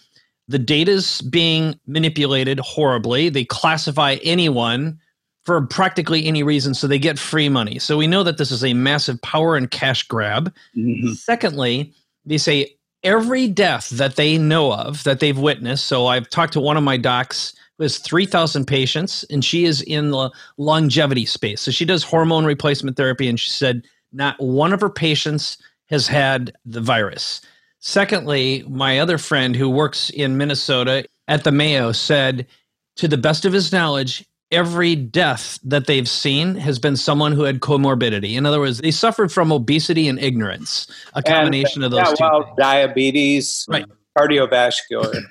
the 0.48 0.58
data's 0.58 1.20
being 1.22 1.78
manipulated 1.86 2.58
horribly. 2.60 3.28
They 3.28 3.44
classify 3.44 4.16
anyone 4.22 4.98
for 5.44 5.60
practically 5.66 6.24
any 6.26 6.42
reason, 6.42 6.74
so 6.74 6.86
they 6.86 6.98
get 6.98 7.18
free 7.18 7.48
money. 7.48 7.78
So 7.78 7.96
we 7.96 8.06
know 8.06 8.22
that 8.22 8.38
this 8.38 8.50
is 8.50 8.64
a 8.64 8.74
massive 8.74 9.20
power 9.22 9.56
and 9.56 9.70
cash 9.70 10.02
grab. 10.04 10.52
Mm-hmm. 10.76 11.12
Secondly, 11.12 11.92
they 12.24 12.38
say 12.38 12.76
every 13.02 13.46
death 13.46 13.90
that 13.90 14.16
they 14.16 14.38
know 14.38 14.72
of 14.72 15.04
that 15.04 15.20
they've 15.20 15.38
witnessed. 15.38 15.86
So 15.86 16.06
I've 16.06 16.28
talked 16.30 16.54
to 16.54 16.60
one 16.60 16.76
of 16.76 16.82
my 16.82 16.96
docs 16.96 17.54
has 17.82 17.98
3,000 17.98 18.66
patients, 18.66 19.24
and 19.30 19.44
she 19.44 19.64
is 19.64 19.82
in 19.82 20.10
the 20.10 20.30
longevity 20.58 21.26
space. 21.26 21.60
So 21.60 21.70
she 21.70 21.84
does 21.84 22.04
hormone 22.04 22.44
replacement 22.44 22.96
therapy, 22.96 23.28
and 23.28 23.38
she 23.38 23.50
said 23.50 23.84
not 24.12 24.40
one 24.40 24.72
of 24.72 24.80
her 24.80 24.90
patients 24.90 25.58
has 25.86 26.06
had 26.06 26.52
the 26.64 26.80
virus. 26.80 27.40
Secondly, 27.80 28.64
my 28.68 28.98
other 28.98 29.18
friend 29.18 29.54
who 29.54 29.68
works 29.68 30.08
in 30.10 30.36
Minnesota 30.36 31.04
at 31.28 31.44
the 31.44 31.52
Mayo 31.52 31.92
said, 31.92 32.46
to 32.96 33.08
the 33.08 33.18
best 33.18 33.44
of 33.44 33.52
his 33.52 33.72
knowledge, 33.72 34.24
every 34.50 34.94
death 34.94 35.58
that 35.64 35.86
they've 35.86 36.08
seen 36.08 36.54
has 36.54 36.78
been 36.78 36.96
someone 36.96 37.32
who 37.32 37.42
had 37.42 37.60
comorbidity. 37.60 38.36
In 38.36 38.46
other 38.46 38.60
words, 38.60 38.78
they 38.78 38.90
suffered 38.90 39.32
from 39.32 39.50
obesity 39.50 40.08
and 40.08 40.18
ignorance, 40.18 40.86
a 41.14 41.22
combination 41.22 41.82
and, 41.82 41.92
of 41.92 41.98
those 41.98 42.08
yeah, 42.20 42.28
two. 42.28 42.36
Well, 42.36 42.54
diabetes, 42.56 43.66
right. 43.68 43.84
cardiovascular. 44.16 45.22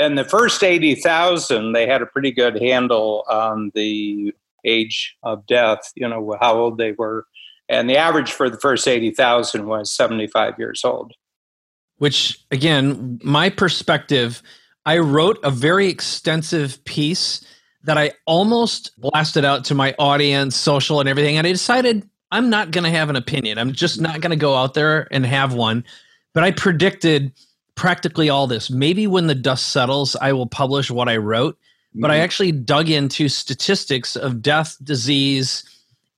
And 0.00 0.18
the 0.18 0.24
first 0.24 0.64
80,000, 0.64 1.72
they 1.72 1.86
had 1.86 2.02
a 2.02 2.06
pretty 2.06 2.32
good 2.32 2.60
handle 2.60 3.24
on 3.28 3.70
the 3.74 4.32
age 4.64 5.16
of 5.22 5.46
death, 5.46 5.92
you 5.94 6.08
know, 6.08 6.36
how 6.40 6.58
old 6.58 6.78
they 6.78 6.92
were. 6.92 7.26
And 7.68 7.88
the 7.88 7.96
average 7.96 8.32
for 8.32 8.50
the 8.50 8.58
first 8.58 8.88
80,000 8.88 9.66
was 9.66 9.94
75 9.94 10.54
years 10.58 10.82
old. 10.84 11.12
Which, 11.98 12.42
again, 12.50 13.20
my 13.22 13.50
perspective, 13.50 14.42
I 14.86 14.98
wrote 14.98 15.38
a 15.44 15.50
very 15.50 15.88
extensive 15.88 16.82
piece 16.84 17.44
that 17.84 17.98
I 17.98 18.12
almost 18.26 18.98
blasted 18.98 19.44
out 19.44 19.64
to 19.66 19.74
my 19.74 19.94
audience, 19.98 20.56
social, 20.56 21.00
and 21.00 21.08
everything. 21.08 21.36
And 21.36 21.46
I 21.46 21.52
decided 21.52 22.08
I'm 22.32 22.48
not 22.48 22.70
going 22.70 22.84
to 22.84 22.90
have 22.90 23.10
an 23.10 23.16
opinion. 23.16 23.58
I'm 23.58 23.72
just 23.72 24.00
not 24.00 24.20
going 24.20 24.30
to 24.30 24.36
go 24.36 24.54
out 24.54 24.74
there 24.74 25.08
and 25.10 25.26
have 25.26 25.52
one. 25.52 25.84
But 26.32 26.42
I 26.42 26.52
predicted 26.52 27.32
practically 27.74 28.28
all 28.28 28.46
this. 28.46 28.70
Maybe 28.70 29.06
when 29.06 29.26
the 29.26 29.34
dust 29.34 29.68
settles, 29.68 30.16
I 30.16 30.32
will 30.32 30.46
publish 30.46 30.90
what 30.90 31.08
I 31.08 31.16
wrote. 31.16 31.56
Mm-hmm. 31.56 32.00
But 32.00 32.10
I 32.10 32.14
mm-hmm. 32.14 32.24
actually 32.24 32.52
dug 32.52 32.88
into 32.88 33.28
statistics 33.28 34.16
of 34.16 34.42
death, 34.42 34.76
disease, 34.82 35.64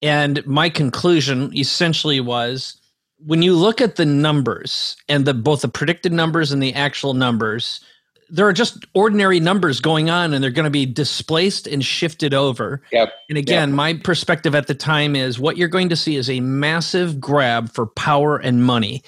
and 0.03 0.45
my 0.47 0.69
conclusion 0.69 1.57
essentially 1.57 2.21
was 2.21 2.77
when 3.25 3.43
you 3.43 3.55
look 3.55 3.81
at 3.81 3.97
the 3.97 4.05
numbers 4.05 4.97
and 5.09 5.25
the 5.25 5.33
both 5.33 5.63
the 5.63 5.69
predicted 5.69 6.13
numbers 6.13 6.51
and 6.51 6.63
the 6.63 6.75
actual 6.75 7.15
numbers, 7.15 7.81
there 8.29 8.47
are 8.47 8.53
just 8.53 8.85
ordinary 8.95 9.39
numbers 9.39 9.81
going 9.81 10.11
on 10.11 10.33
and 10.33 10.43
they're 10.43 10.51
going 10.51 10.65
to 10.65 10.71
be 10.71 10.87
displaced 10.87 11.67
and 11.67 11.85
shifted 11.85 12.35
over. 12.35 12.83
Yep. 12.91 13.13
And 13.29 13.39
again, 13.39 13.69
yep. 13.69 13.77
my 13.77 13.95
perspective 13.95 14.55
at 14.55 14.67
the 14.67 14.75
time 14.75 15.15
is 15.15 15.39
what 15.39 15.57
you're 15.57 15.69
going 15.69 15.91
to 15.91 15.97
see 15.97 16.17
is 16.17 16.29
a 16.29 16.41
massive 16.41 17.21
grab 17.21 17.71
for 17.71 17.87
power 17.87 18.39
and 18.39 18.65
money. 18.65 19.03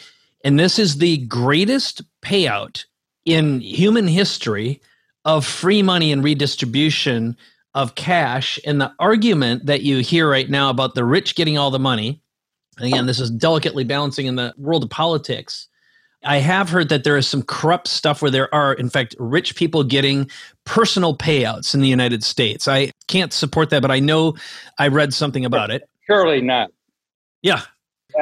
And 0.44 0.58
this 0.58 0.78
is 0.78 0.98
the 0.98 1.18
greatest 1.26 2.02
payout 2.22 2.84
in 3.24 3.60
human 3.60 4.06
history 4.06 4.80
of 5.24 5.46
free 5.46 5.82
money 5.82 6.12
and 6.12 6.22
redistribution 6.22 7.36
of 7.74 7.94
cash. 7.94 8.58
And 8.64 8.80
the 8.80 8.92
argument 8.98 9.66
that 9.66 9.82
you 9.82 9.98
hear 9.98 10.30
right 10.30 10.48
now 10.48 10.70
about 10.70 10.94
the 10.94 11.04
rich 11.04 11.34
getting 11.34 11.58
all 11.58 11.70
the 11.70 11.78
money—and 11.78 12.86
again, 12.86 13.06
this 13.06 13.18
is 13.18 13.30
delicately 13.30 13.84
balancing 13.84 14.26
in 14.26 14.36
the 14.36 14.54
world 14.56 14.84
of 14.84 14.90
politics 14.90 15.68
I 16.24 16.38
have 16.38 16.68
heard 16.70 16.88
that 16.88 17.04
there 17.04 17.16
is 17.16 17.26
some 17.26 17.42
corrupt 17.42 17.88
stuff 17.88 18.22
where 18.22 18.30
there 18.30 18.52
are, 18.54 18.72
in 18.72 18.88
fact, 18.88 19.14
rich 19.18 19.56
people 19.56 19.84
getting 19.84 20.30
personal 20.64 21.16
payouts 21.16 21.74
in 21.74 21.80
the 21.80 21.88
United 21.88 22.24
States. 22.24 22.66
I 22.66 22.92
can't 23.08 23.32
support 23.32 23.70
that, 23.70 23.82
but 23.82 23.90
I 23.90 24.00
know 24.00 24.34
I 24.78 24.88
read 24.88 25.12
something 25.12 25.44
about 25.44 25.70
it. 25.70 25.88
Surely 26.06 26.40
not. 26.40 26.70
Yeah. 27.42 27.62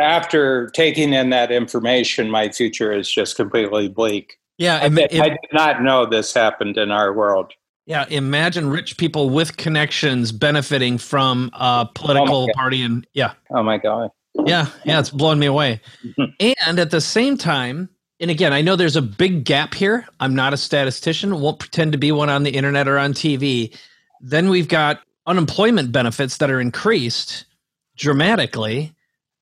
After 0.01 0.69
taking 0.71 1.13
in 1.13 1.31
that 1.31 1.51
information, 1.51 2.31
my 2.31 2.49
future 2.49 2.93
is 2.93 3.11
just 3.11 3.37
completely 3.37 3.89
bleak. 3.89 4.39
Yeah. 4.59 4.81
I, 4.83 4.89
did, 4.89 5.21
I 5.21 5.29
did 5.31 5.39
not 5.53 5.83
know 5.83 6.07
this 6.07 6.33
happened 6.33 6.77
in 6.77 6.91
our 6.91 7.13
world. 7.13 7.53
Yeah, 7.87 8.07
imagine 8.09 8.71
rich 8.71 8.97
people 8.97 9.31
with 9.31 9.57
connections 9.57 10.31
benefiting 10.31 10.99
from 10.99 11.51
a 11.53 11.89
political 11.95 12.45
oh 12.49 12.53
party, 12.55 12.83
and 12.83 13.05
yeah. 13.13 13.33
Oh 13.51 13.63
my 13.65 13.77
god! 13.77 14.11
Yeah, 14.47 14.69
yeah, 14.85 15.01
it's 15.01 15.11
blowing 15.11 15.41
me 15.41 15.47
away. 15.47 15.81
Mm-hmm. 16.05 16.53
and 16.65 16.79
at 16.79 16.91
the 16.91 17.01
same 17.01 17.37
time, 17.37 17.89
and 18.21 18.31
again, 18.31 18.53
I 18.53 18.63
know 18.63 18.77
there's 18.77 18.95
a 18.95 19.03
big 19.03 19.45
gap 19.45 19.75
here. 19.75 20.07
I'm 20.21 20.35
not 20.35 20.53
a 20.53 20.57
statistician, 20.57 21.41
won't 21.41 21.59
pretend 21.59 21.91
to 21.91 21.99
be 21.99 22.13
one 22.13 22.31
on 22.31 22.45
the 22.45 22.51
internet 22.51 22.87
or 22.87 22.99
on 22.99 23.15
TV. 23.15 23.77
Then 24.21 24.49
we've 24.49 24.69
got 24.69 25.01
unemployment 25.27 25.91
benefits 25.91 26.37
that 26.37 26.51
are 26.51 26.61
increased 26.61 27.47
dramatically. 27.97 28.93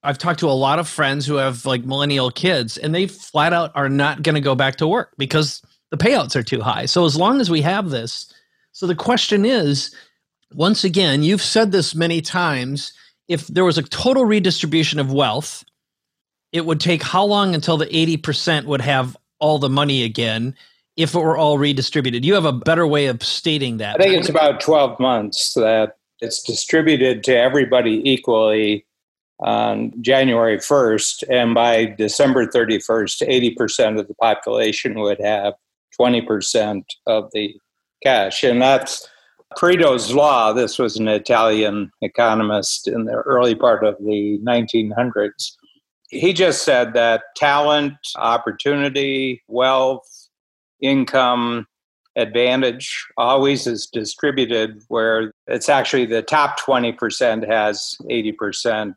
I've 0.02 0.19
talked 0.19 0.40
to 0.40 0.49
a 0.49 0.52
lot 0.52 0.78
of 0.78 0.88
friends 0.88 1.26
who 1.26 1.35
have 1.35 1.66
like 1.66 1.85
millennial 1.85 2.30
kids, 2.30 2.76
and 2.76 2.95
they 2.95 3.07
flat 3.07 3.52
out 3.52 3.73
are 3.75 3.88
not 3.88 4.23
going 4.23 4.35
to 4.35 4.40
go 4.40 4.54
back 4.54 4.76
to 4.76 4.88
work 4.88 5.12
because 5.19 5.62
the 5.90 5.99
payouts 5.99 6.37
are 6.37 6.42
too 6.42 6.61
high. 6.61 6.87
So, 6.87 7.04
as 7.04 7.16
long 7.16 7.40
as 7.40 7.50
we 7.50 7.61
have 7.62 7.90
this, 7.90 8.33
so 8.73 8.87
the 8.87 8.95
question 8.95 9.45
is 9.45 9.95
once 10.54 10.85
again, 10.85 11.23
you've 11.23 11.42
said 11.42 11.73
this 11.73 11.95
many 11.95 12.21
times 12.21 12.92
if 13.28 13.47
there 13.47 13.64
was 13.64 13.78
a 13.78 13.83
total 13.83 14.25
redistribution 14.25 14.99
of 14.99 15.12
wealth, 15.12 15.64
it 16.52 16.66
would 16.66 16.80
take 16.80 17.02
how 17.02 17.25
long 17.25 17.54
until 17.54 17.76
the 17.76 17.87
80% 17.87 18.64
would 18.64 18.80
have 18.80 19.16
all 19.38 19.59
the 19.59 19.71
money 19.71 20.02
again 20.02 20.57
if 20.97 21.14
it 21.14 21.21
were 21.21 21.37
all 21.37 21.57
redistributed? 21.57 22.25
You 22.25 22.35
have 22.35 22.45
a 22.45 22.52
better 22.52 22.87
way 22.87 23.07
of 23.07 23.23
stating 23.23 23.76
that. 23.76 24.00
I 24.00 24.02
think 24.02 24.19
it's 24.19 24.28
about 24.28 24.61
12 24.61 24.99
months 24.99 25.54
that 25.54 25.97
it's 26.21 26.42
distributed 26.42 27.23
to 27.25 27.36
everybody 27.36 28.02
equally 28.04 28.84
on 29.41 29.93
January 30.03 30.59
1st, 30.59 31.25
and 31.31 31.55
by 31.55 31.87
December 31.87 32.47
31st, 32.47 33.57
80% 33.57 33.99
of 33.99 34.07
the 34.07 34.15
population 34.15 35.00
would 35.00 35.21
have 35.21 35.55
20% 35.99 36.83
of 37.07 37.31
the 37.33 37.55
cash. 38.03 38.45
And 38.45 38.61
that's 38.61 39.09
Pareto's 39.59 40.13
Law, 40.13 40.53
this 40.53 40.79
was 40.79 40.97
an 40.97 41.09
Italian 41.09 41.91
economist 42.03 42.87
in 42.87 43.05
the 43.05 43.15
early 43.15 43.55
part 43.55 43.85
of 43.85 43.97
the 43.99 44.39
1900s. 44.47 45.53
He 46.09 46.33
just 46.33 46.65
said 46.65 46.95
that 46.95 47.23
talent, 47.37 47.95
opportunity, 48.17 49.43
wealth, 49.49 50.29
income, 50.81 51.67
advantage 52.17 53.07
always 53.17 53.67
is 53.67 53.87
distributed 53.87 54.83
where 54.89 55.33
it's 55.47 55.69
actually 55.69 56.07
the 56.07 56.23
top 56.23 56.59
20% 56.61 57.49
has 57.49 57.97
80% 58.11 58.95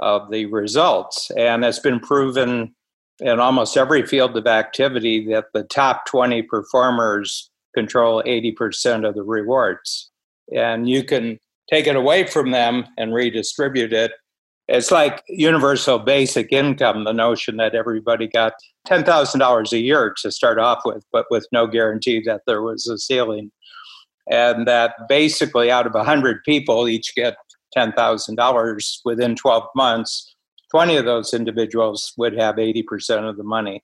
of 0.00 0.30
the 0.30 0.46
results. 0.46 1.30
And 1.36 1.64
it's 1.64 1.78
been 1.78 2.00
proven 2.00 2.74
in 3.20 3.40
almost 3.40 3.76
every 3.76 4.06
field 4.06 4.36
of 4.36 4.46
activity 4.46 5.26
that 5.32 5.46
the 5.52 5.64
top 5.64 6.06
20 6.06 6.42
performers 6.42 7.50
control 7.74 8.22
80% 8.24 9.08
of 9.08 9.14
the 9.14 9.22
rewards. 9.22 10.10
And 10.54 10.88
you 10.88 11.04
can 11.04 11.38
take 11.70 11.86
it 11.86 11.96
away 11.96 12.26
from 12.26 12.50
them 12.50 12.86
and 12.96 13.12
redistribute 13.12 13.92
it. 13.92 14.12
It's 14.68 14.90
like 14.90 15.22
universal 15.28 15.98
basic 15.98 16.52
income, 16.52 17.04
the 17.04 17.12
notion 17.12 17.56
that 17.56 17.74
everybody 17.74 18.28
got 18.28 18.52
$10,000 18.86 19.72
a 19.72 19.78
year 19.78 20.14
to 20.22 20.30
start 20.30 20.58
off 20.58 20.80
with, 20.84 21.04
but 21.10 21.26
with 21.30 21.46
no 21.52 21.66
guarantee 21.66 22.22
that 22.26 22.42
there 22.46 22.62
was 22.62 22.86
a 22.86 22.98
ceiling. 22.98 23.50
And 24.30 24.68
that 24.68 24.92
basically 25.08 25.70
out 25.70 25.86
of 25.86 25.94
100 25.94 26.44
people, 26.44 26.86
each 26.86 27.14
get 27.14 27.36
$10,000 27.76 28.98
within 29.04 29.36
12 29.36 29.64
months, 29.74 30.34
20 30.70 30.96
of 30.96 31.04
those 31.04 31.34
individuals 31.34 32.12
would 32.16 32.38
have 32.38 32.56
80% 32.56 33.28
of 33.28 33.36
the 33.36 33.44
money. 33.44 33.82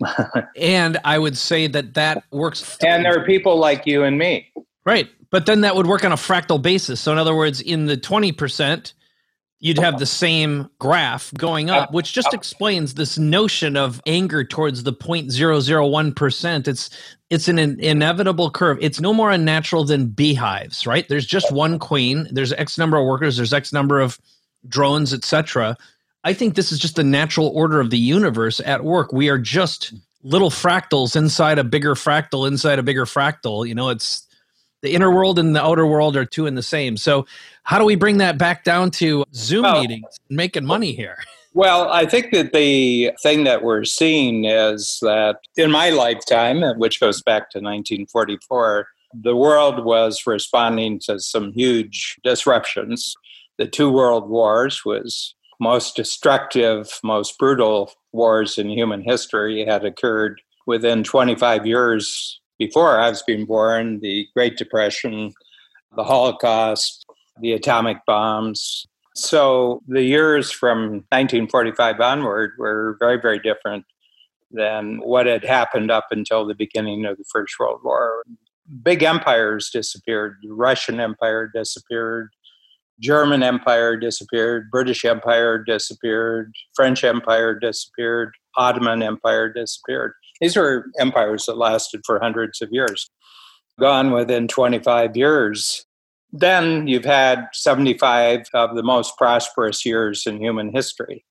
and 0.56 0.98
I 1.04 1.18
would 1.18 1.36
say 1.36 1.66
that 1.66 1.94
that 1.94 2.22
works. 2.30 2.76
And 2.84 3.04
there 3.04 3.18
are 3.18 3.24
people 3.24 3.58
like 3.58 3.86
you 3.86 4.04
and 4.04 4.18
me. 4.18 4.52
Right. 4.84 5.08
But 5.30 5.46
then 5.46 5.62
that 5.62 5.76
would 5.76 5.86
work 5.86 6.04
on 6.04 6.12
a 6.12 6.16
fractal 6.16 6.60
basis. 6.60 7.00
So, 7.00 7.12
in 7.12 7.18
other 7.18 7.34
words, 7.34 7.60
in 7.60 7.86
the 7.86 7.96
20%, 7.96 8.92
you'd 9.60 9.78
have 9.78 9.98
the 9.98 10.06
same 10.06 10.68
graph 10.78 11.32
going 11.34 11.68
up, 11.68 11.92
which 11.92 12.12
just 12.12 12.32
explains 12.32 12.94
this 12.94 13.18
notion 13.18 13.76
of 13.76 14.00
anger 14.06 14.44
towards 14.44 14.84
the 14.84 14.92
0.001%. 14.92 16.68
It's 16.68 16.90
it's 17.30 17.48
an 17.48 17.58
inevitable 17.58 18.50
curve. 18.50 18.78
It's 18.80 19.00
no 19.00 19.12
more 19.12 19.30
unnatural 19.30 19.84
than 19.84 20.06
beehives, 20.06 20.86
right? 20.86 21.06
There's 21.08 21.26
just 21.26 21.52
one 21.52 21.78
queen, 21.78 22.26
there's 22.30 22.52
X 22.54 22.78
number 22.78 22.96
of 22.96 23.06
workers, 23.06 23.36
there's 23.36 23.52
X 23.52 23.72
number 23.72 24.00
of 24.00 24.18
drones, 24.68 25.12
etc. 25.12 25.76
I 26.24 26.32
think 26.32 26.54
this 26.54 26.72
is 26.72 26.78
just 26.78 26.96
the 26.96 27.04
natural 27.04 27.48
order 27.48 27.80
of 27.80 27.90
the 27.90 27.98
universe 27.98 28.60
at 28.60 28.84
work. 28.84 29.12
We 29.12 29.28
are 29.28 29.38
just 29.38 29.92
little 30.22 30.50
fractals 30.50 31.16
inside 31.16 31.58
a 31.58 31.64
bigger 31.64 31.94
fractal 31.94 32.48
inside 32.48 32.78
a 32.78 32.82
bigger 32.82 33.04
fractal. 33.04 33.66
You 33.68 33.74
know, 33.74 33.88
it's 33.90 34.27
the 34.82 34.92
inner 34.92 35.12
world 35.12 35.38
and 35.38 35.54
the 35.54 35.62
outer 35.62 35.86
world 35.86 36.16
are 36.16 36.24
two 36.24 36.46
and 36.46 36.56
the 36.56 36.62
same. 36.62 36.96
So, 36.96 37.26
how 37.62 37.78
do 37.78 37.84
we 37.84 37.96
bring 37.96 38.18
that 38.18 38.38
back 38.38 38.64
down 38.64 38.90
to 38.92 39.24
Zoom 39.34 39.62
well, 39.62 39.80
meetings 39.80 40.18
and 40.28 40.36
making 40.36 40.64
money 40.64 40.92
here? 40.92 41.18
Well, 41.54 41.88
I 41.88 42.06
think 42.06 42.32
that 42.34 42.52
the 42.52 43.10
thing 43.20 43.42
that 43.44 43.64
we're 43.64 43.84
seeing 43.84 44.44
is 44.44 44.98
that 45.00 45.38
in 45.56 45.72
my 45.72 45.90
lifetime, 45.90 46.62
which 46.78 47.00
goes 47.00 47.20
back 47.22 47.50
to 47.50 47.58
1944, 47.58 48.86
the 49.14 49.34
world 49.34 49.84
was 49.84 50.22
responding 50.26 51.00
to 51.06 51.18
some 51.18 51.52
huge 51.52 52.16
disruptions. 52.22 53.14
The 53.56 53.66
two 53.66 53.90
world 53.90 54.28
wars 54.28 54.84
was 54.84 55.34
most 55.58 55.96
destructive, 55.96 57.00
most 57.02 57.36
brutal 57.38 57.90
wars 58.12 58.58
in 58.58 58.70
human 58.70 59.02
history 59.02 59.64
had 59.64 59.84
occurred 59.84 60.40
within 60.66 61.02
25 61.02 61.66
years 61.66 62.40
before 62.58 62.98
I 62.98 63.08
was 63.08 63.22
being 63.22 63.46
born 63.46 64.00
the 64.00 64.26
Great 64.34 64.56
Depression, 64.56 65.32
the 65.96 66.04
Holocaust, 66.04 67.06
the 67.40 67.52
atomic 67.52 67.98
bombs. 68.06 68.86
So 69.14 69.82
the 69.86 70.02
years 70.02 70.50
from 70.50 71.04
1945 71.10 72.00
onward 72.00 72.52
were 72.58 72.96
very, 73.00 73.20
very 73.20 73.38
different 73.38 73.84
than 74.50 74.98
what 74.98 75.26
had 75.26 75.44
happened 75.44 75.90
up 75.90 76.06
until 76.10 76.46
the 76.46 76.54
beginning 76.54 77.04
of 77.04 77.16
the 77.18 77.24
First 77.30 77.58
World 77.58 77.80
War. 77.84 78.22
Big 78.82 79.02
empires 79.02 79.70
disappeared. 79.72 80.36
The 80.42 80.52
Russian 80.52 81.00
Empire 81.00 81.50
disappeared. 81.52 82.30
German 83.00 83.44
Empire 83.44 83.96
disappeared, 83.96 84.70
British 84.70 85.04
Empire 85.04 85.62
disappeared, 85.62 86.52
French 86.74 87.04
Empire 87.04 87.56
disappeared, 87.56 88.34
Ottoman 88.56 89.02
Empire 89.02 89.52
disappeared. 89.52 90.14
These 90.40 90.56
were 90.56 90.86
empires 90.98 91.46
that 91.46 91.58
lasted 91.58 92.02
for 92.04 92.20
hundreds 92.20 92.62
of 92.62 92.68
years. 92.70 93.10
Gone 93.78 94.10
within 94.10 94.48
25 94.48 95.16
years. 95.16 95.84
then 96.30 96.86
you've 96.86 97.06
had 97.06 97.46
75 97.54 98.46
of 98.52 98.76
the 98.76 98.82
most 98.82 99.16
prosperous 99.16 99.86
years 99.86 100.26
in 100.26 100.40
human 100.42 100.70
history 100.72 101.24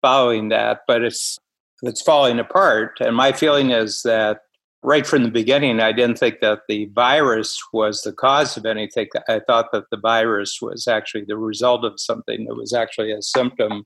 following 0.00 0.48
that, 0.50 0.80
but 0.86 1.02
it's 1.02 1.38
it's 1.82 2.02
falling 2.02 2.38
apart. 2.38 2.98
And 3.00 3.14
my 3.16 3.32
feeling 3.32 3.70
is 3.70 4.02
that 4.02 4.40
right 4.82 5.06
from 5.06 5.22
the 5.22 5.30
beginning, 5.30 5.80
I 5.80 5.92
didn't 5.92 6.18
think 6.18 6.40
that 6.40 6.62
the 6.68 6.86
virus 6.86 7.60
was 7.72 8.02
the 8.02 8.12
cause 8.12 8.56
of 8.56 8.66
anything. 8.66 9.08
I 9.28 9.40
thought 9.46 9.66
that 9.72 9.84
the 9.90 9.98
virus 9.98 10.58
was 10.60 10.88
actually 10.88 11.24
the 11.26 11.36
result 11.36 11.84
of 11.84 12.00
something 12.00 12.46
that 12.46 12.54
was 12.54 12.72
actually 12.72 13.12
a 13.12 13.22
symptom. 13.22 13.84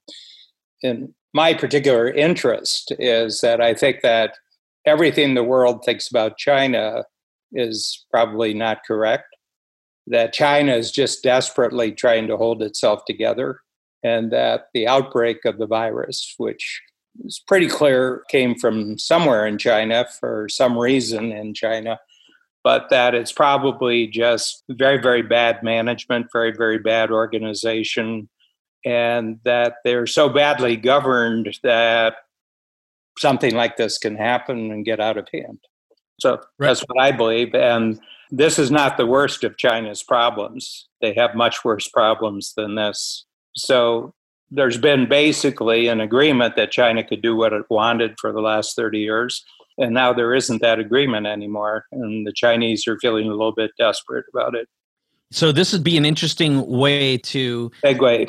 And 0.83 1.15
my 1.35 1.55
particular 1.55 2.11
interest 2.11 2.93
is 2.99 3.41
that 3.41 3.61
I 3.61 3.75
think 3.75 4.01
that 4.03 4.37
everything 4.87 5.35
the 5.35 5.45
world 5.45 5.85
thinks 5.85 6.09
about 6.11 6.39
China 6.39 7.05
is 7.53 8.07
probably 8.11 8.55
not 8.55 8.85
correct. 8.87 9.25
That 10.07 10.33
China 10.33 10.75
is 10.75 10.91
just 10.91 11.23
desperately 11.23 11.93
trying 11.93 12.27
to 12.27 12.37
hold 12.37 12.63
itself 12.63 13.05
together, 13.07 13.61
and 14.03 14.33
that 14.33 14.67
the 14.75 14.87
outbreak 14.87 15.45
of 15.45 15.59
the 15.59 15.67
virus, 15.67 16.35
which 16.39 16.83
is 17.25 17.43
pretty 17.47 17.69
clear 17.69 18.23
came 18.31 18.55
from 18.57 18.99
somewhere 18.99 19.47
in 19.47 19.59
China 19.59 20.07
for 20.19 20.49
some 20.49 20.77
reason 20.77 21.31
in 21.31 21.55
China, 21.55 22.01
but 22.65 22.91
that 22.91 23.15
it's 23.15 23.33
probably 23.33 24.07
just 24.07 24.65
very, 24.71 25.01
very 25.01 25.23
bad 25.23 25.63
management, 25.63 26.27
very, 26.33 26.53
very 26.53 26.79
bad 26.79 27.11
organization, 27.11 28.29
and 28.85 29.39
that 29.45 29.75
they're 29.85 30.07
so 30.07 30.29
badly 30.29 30.77
governed 30.77 31.57
that 31.63 32.15
something 33.19 33.55
like 33.55 33.77
this 33.77 33.99
can 33.99 34.17
happen 34.17 34.71
and 34.71 34.85
get 34.85 35.01
out 35.01 35.17
of 35.17 35.29
hand. 35.33 35.59
So 36.21 36.39
right. 36.59 36.69
that's 36.69 36.81
what 36.83 37.01
I 37.01 37.13
believe. 37.13 37.55
And 37.55 38.01
this 38.31 38.59
is 38.59 38.71
not 38.71 38.97
the 38.97 39.07
worst 39.07 39.45
of 39.45 39.57
China's 39.59 40.03
problems. 40.03 40.89
They 41.01 41.15
have 41.15 41.35
much 41.35 41.65
worse 41.65 41.89
problems 41.89 42.55
than 42.57 42.77
this. 42.77 43.25
So 43.55 44.15
there's 44.51 44.79
been 44.79 45.09
basically 45.09 45.89
an 45.89 46.01
agreement 46.01 46.57
that 46.57 46.71
China 46.71 47.03
could 47.03 47.23
do 47.23 47.35
what 47.35 47.53
it 47.53 47.65
wanted 47.71 48.15
for 48.21 48.33
the 48.33 48.41
last 48.41 48.77
30 48.77 48.99
years. 48.99 49.45
And 49.79 49.95
now 49.95 50.13
there 50.13 50.35
isn't 50.35 50.61
that 50.63 50.79
agreement 50.79 51.27
anymore. 51.27 51.87
And 51.91 52.27
the 52.27 52.33
Chinese 52.33 52.87
are 52.87 52.99
feeling 53.01 53.27
a 53.27 53.31
little 53.31 53.55
bit 53.55 53.73
desperate 53.79 54.27
about 54.33 54.55
it. 54.55 54.69
So, 55.31 55.51
this 55.51 55.73
would 55.73 55.83
be 55.83 55.97
an 55.97 56.05
interesting 56.05 56.67
way 56.67 57.17
to 57.17 57.71
segue. 57.83 58.29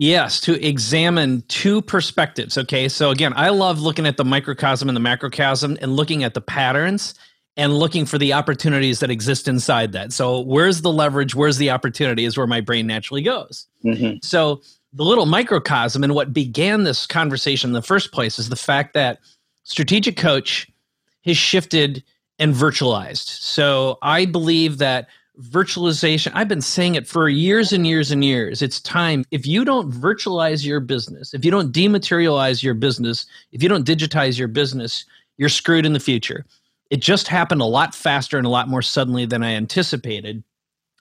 Yes, 0.00 0.40
to 0.40 0.66
examine 0.66 1.42
two 1.48 1.82
perspectives. 1.82 2.56
Okay. 2.56 2.88
So, 2.88 3.10
again, 3.10 3.34
I 3.36 3.50
love 3.50 3.80
looking 3.80 4.06
at 4.06 4.16
the 4.16 4.24
microcosm 4.24 4.88
and 4.88 4.96
the 4.96 5.00
macrocosm 5.00 5.76
and 5.82 5.94
looking 5.94 6.24
at 6.24 6.32
the 6.32 6.40
patterns 6.40 7.14
and 7.58 7.78
looking 7.78 8.06
for 8.06 8.16
the 8.16 8.32
opportunities 8.32 9.00
that 9.00 9.10
exist 9.10 9.46
inside 9.46 9.92
that. 9.92 10.14
So, 10.14 10.40
where's 10.40 10.80
the 10.80 10.90
leverage? 10.90 11.34
Where's 11.34 11.58
the 11.58 11.68
opportunity 11.68 12.24
is 12.24 12.38
where 12.38 12.46
my 12.46 12.62
brain 12.62 12.86
naturally 12.86 13.20
goes. 13.20 13.66
Mm-hmm. 13.84 14.16
So, 14.22 14.62
the 14.94 15.04
little 15.04 15.26
microcosm 15.26 16.02
and 16.02 16.14
what 16.14 16.32
began 16.32 16.84
this 16.84 17.06
conversation 17.06 17.68
in 17.68 17.74
the 17.74 17.82
first 17.82 18.10
place 18.10 18.38
is 18.38 18.48
the 18.48 18.56
fact 18.56 18.94
that 18.94 19.18
strategic 19.64 20.16
coach 20.16 20.66
has 21.26 21.36
shifted 21.36 22.02
and 22.38 22.54
virtualized. 22.54 23.28
So 23.42 23.98
I 24.00 24.24
believe 24.24 24.78
that 24.78 25.08
virtualization, 25.40 26.32
I've 26.34 26.48
been 26.48 26.60
saying 26.60 26.94
it 26.94 27.06
for 27.06 27.28
years 27.28 27.72
and 27.72 27.86
years 27.86 28.10
and 28.10 28.24
years. 28.24 28.62
It's 28.62 28.80
time. 28.80 29.24
If 29.30 29.46
you 29.46 29.64
don't 29.64 29.90
virtualize 29.90 30.64
your 30.64 30.80
business, 30.80 31.34
if 31.34 31.44
you 31.44 31.50
don't 31.50 31.72
dematerialize 31.72 32.62
your 32.62 32.74
business, 32.74 33.26
if 33.52 33.62
you 33.62 33.68
don't 33.68 33.86
digitize 33.86 34.38
your 34.38 34.48
business, 34.48 35.04
you're 35.38 35.48
screwed 35.48 35.86
in 35.86 35.92
the 35.92 36.00
future. 36.00 36.44
It 36.90 37.00
just 37.00 37.28
happened 37.28 37.60
a 37.60 37.66
lot 37.66 37.94
faster 37.94 38.36
and 38.36 38.46
a 38.46 38.50
lot 38.50 38.68
more 38.68 38.82
suddenly 38.82 39.26
than 39.26 39.42
I 39.42 39.54
anticipated 39.54 40.42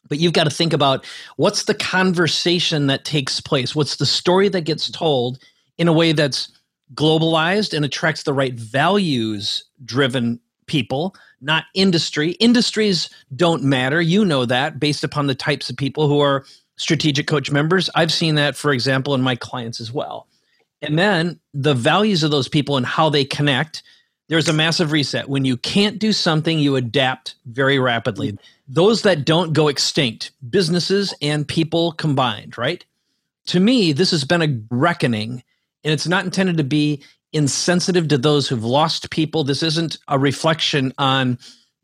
but 0.10 0.20
you've 0.20 0.34
got 0.34 0.46
to 0.46 0.50
think 0.50 0.74
about 0.74 1.06
what's 1.38 1.66
the 1.66 1.74
conversation 1.74 2.88
that 2.88 3.06
takes 3.06 3.40
place 3.40 3.76
what's 3.76 3.98
the 3.98 4.06
story 4.06 4.50
that 4.50 4.62
gets 4.62 4.90
told 4.90 5.40
in 5.78 5.88
a 5.88 5.94
way 5.94 6.12
that's 6.12 6.52
globalized 6.94 7.74
and 7.74 7.86
attracts 7.86 8.24
the 8.24 8.34
right 8.34 8.56
values 8.56 9.64
driven 9.86 10.40
people 10.70 11.14
not 11.42 11.66
industry 11.74 12.32
industries 12.34 13.10
don't 13.36 13.64
matter 13.64 14.00
you 14.02 14.24
know 14.24 14.46
that 14.46 14.80
based 14.80 15.04
upon 15.04 15.28
the 15.28 15.36
types 15.36 15.70
of 15.70 15.76
people 15.76 16.08
who 16.08 16.20
are 16.22 16.46
strategic 16.78 17.28
coach 17.28 17.52
members 17.52 17.90
i've 17.96 18.14
seen 18.14 18.36
that 18.36 18.56
for 18.56 18.72
example 18.72 19.14
in 19.14 19.22
my 19.22 19.36
clients 19.36 19.82
as 19.82 19.92
well 19.92 20.28
and 20.82 20.98
then 20.98 21.38
the 21.54 21.74
values 21.74 22.24
of 22.24 22.32
those 22.32 22.48
people 22.48 22.78
and 22.78 22.86
how 22.86 23.10
they 23.10 23.26
connect 23.26 23.84
there's 24.30 24.48
a 24.48 24.54
massive 24.54 24.92
reset. 24.92 25.28
When 25.28 25.44
you 25.44 25.58
can't 25.58 25.98
do 25.98 26.14
something, 26.14 26.60
you 26.60 26.76
adapt 26.76 27.36
very 27.48 27.80
rapidly. 27.80 28.38
Those 28.68 29.02
that 29.02 29.26
don't 29.26 29.54
go 29.54 29.68
extinct, 29.68 30.32
businesses 30.50 31.14
and 31.20 31.48
people 31.48 31.94
combined, 31.94 32.56
right? 32.56 32.86
To 33.48 33.60
me, 33.60 33.92
this 33.92 34.12
has 34.12 34.24
been 34.24 34.44
a 34.44 34.62
reckoning, 34.70 35.44
and 35.84 35.92
it's 35.92 36.08
not 36.08 36.26
intended 36.26 36.58
to 36.58 36.64
be 36.64 37.04
insensitive 37.34 38.08
to 38.10 38.18
those 38.18 38.48
who've 38.48 38.64
lost 38.64 39.10
people. 39.12 39.44
This 39.44 39.64
isn't 39.64 39.98
a 40.08 40.18
reflection 40.18 40.94
on 40.98 41.38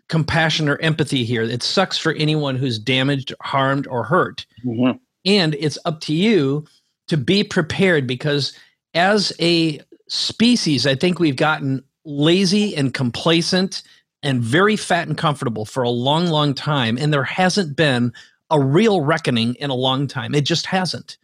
compassion 0.09 0.69
or 0.69 0.77
empathy 0.81 1.23
here. 1.23 1.43
It 1.43 1.63
sucks 1.63 1.97
for 1.97 2.13
anyone 2.13 2.55
who's 2.55 2.79
damaged, 2.79 3.33
harmed, 3.41 3.87
or 3.87 4.03
hurt. 4.03 4.45
Mm-hmm. 4.65 4.97
And 5.25 5.55
it's 5.55 5.77
up 5.85 6.01
to 6.01 6.13
you 6.13 6.65
to 7.07 7.17
be 7.17 7.43
prepared 7.43 8.07
because 8.07 8.53
as 8.93 9.33
a 9.39 9.81
species, 10.07 10.85
I 10.85 10.95
think 10.95 11.19
we've 11.19 11.35
gotten 11.35 11.83
lazy 12.05 12.75
and 12.75 12.93
complacent 12.93 13.81
and 14.21 14.41
very 14.41 14.75
fat 14.75 15.07
and 15.07 15.17
comfortable 15.17 15.65
for 15.65 15.83
a 15.83 15.89
long, 15.89 16.27
long 16.27 16.53
time. 16.53 16.97
And 16.97 17.11
there 17.11 17.23
hasn't 17.23 17.75
been 17.75 18.13
a 18.49 18.59
real 18.59 19.01
reckoning 19.01 19.55
in 19.55 19.69
a 19.69 19.75
long 19.75 20.07
time. 20.07 20.35
It 20.35 20.45
just 20.45 20.67
hasn't. 20.67 21.17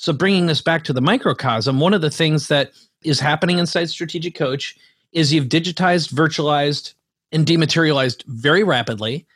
So, 0.00 0.12
bringing 0.12 0.46
this 0.46 0.60
back 0.60 0.84
to 0.84 0.92
the 0.92 1.00
microcosm, 1.00 1.80
one 1.80 1.92
of 1.92 2.02
the 2.02 2.10
things 2.10 2.46
that 2.46 2.70
is 3.02 3.18
happening 3.18 3.58
inside 3.58 3.90
Strategic 3.90 4.36
Coach 4.36 4.76
is 5.10 5.32
you've 5.32 5.48
digitized, 5.48 6.12
virtualized, 6.12 6.94
and 7.32 7.44
dematerialized 7.44 8.22
very 8.28 8.62
rapidly, 8.62 9.26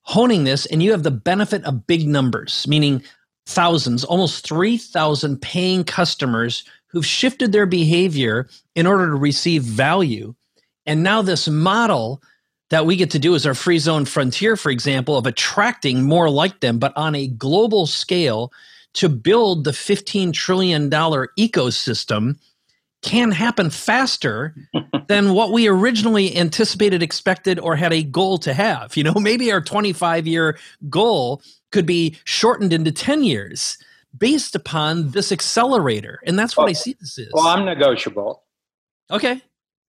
honing 0.00 0.42
this, 0.42 0.66
and 0.66 0.82
you 0.82 0.90
have 0.90 1.04
the 1.04 1.12
benefit 1.12 1.62
of 1.62 1.86
big 1.86 2.08
numbers, 2.08 2.66
meaning 2.66 3.04
thousands, 3.46 4.02
almost 4.02 4.44
3,000 4.44 5.40
paying 5.40 5.84
customers 5.84 6.64
who've 6.88 7.06
shifted 7.06 7.52
their 7.52 7.66
behavior 7.66 8.48
in 8.74 8.88
order 8.88 9.06
to 9.06 9.14
receive 9.14 9.62
value. 9.62 10.34
And 10.86 11.04
now 11.04 11.22
this 11.22 11.46
model 11.46 12.20
that 12.70 12.84
we 12.84 12.96
get 12.96 13.12
to 13.12 13.20
do 13.20 13.34
is 13.34 13.46
our 13.46 13.54
free 13.54 13.78
zone 13.78 14.06
frontier, 14.06 14.56
for 14.56 14.70
example, 14.70 15.16
of 15.16 15.26
attracting 15.26 16.02
more 16.02 16.28
like 16.28 16.58
them, 16.58 16.80
but 16.80 16.92
on 16.96 17.14
a 17.14 17.28
global 17.28 17.86
scale 17.86 18.52
to 18.94 19.08
build 19.08 19.64
the 19.64 19.70
$15 19.70 20.32
trillion 20.32 20.90
ecosystem 20.90 22.38
can 23.02 23.30
happen 23.30 23.70
faster 23.70 24.54
than 25.08 25.32
what 25.32 25.52
we 25.52 25.68
originally 25.68 26.36
anticipated, 26.36 27.02
expected, 27.02 27.58
or 27.58 27.76
had 27.76 27.92
a 27.92 28.02
goal 28.02 28.38
to 28.38 28.52
have. 28.52 28.96
You 28.96 29.04
know, 29.04 29.14
maybe 29.20 29.50
our 29.52 29.60
25 29.60 30.26
year 30.26 30.58
goal 30.88 31.42
could 31.72 31.86
be 31.86 32.16
shortened 32.24 32.72
into 32.72 32.92
10 32.92 33.22
years 33.22 33.78
based 34.16 34.54
upon 34.54 35.12
this 35.12 35.30
accelerator. 35.30 36.20
And 36.26 36.38
that's 36.38 36.56
what 36.56 36.64
well, 36.64 36.70
I 36.70 36.74
see 36.74 36.96
this 36.98 37.16
is. 37.16 37.30
Well, 37.32 37.46
I'm 37.46 37.64
negotiable. 37.64 38.42
Okay 39.10 39.40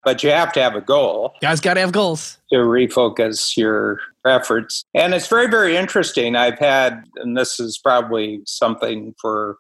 but 0.03 0.23
you 0.23 0.31
have 0.31 0.51
to 0.53 0.61
have 0.61 0.75
a 0.75 0.81
goal. 0.81 1.33
Guys 1.41 1.59
got 1.59 1.75
to 1.75 1.79
have 1.79 1.91
goals 1.91 2.37
to 2.51 2.57
refocus 2.57 3.55
your 3.55 3.99
efforts. 4.25 4.83
And 4.93 5.13
it's 5.13 5.27
very, 5.27 5.47
very 5.47 5.77
interesting. 5.77 6.35
I've 6.35 6.59
had, 6.59 7.03
and 7.17 7.37
this 7.37 7.59
is 7.59 7.77
probably 7.77 8.41
something 8.45 9.13
for 9.21 9.57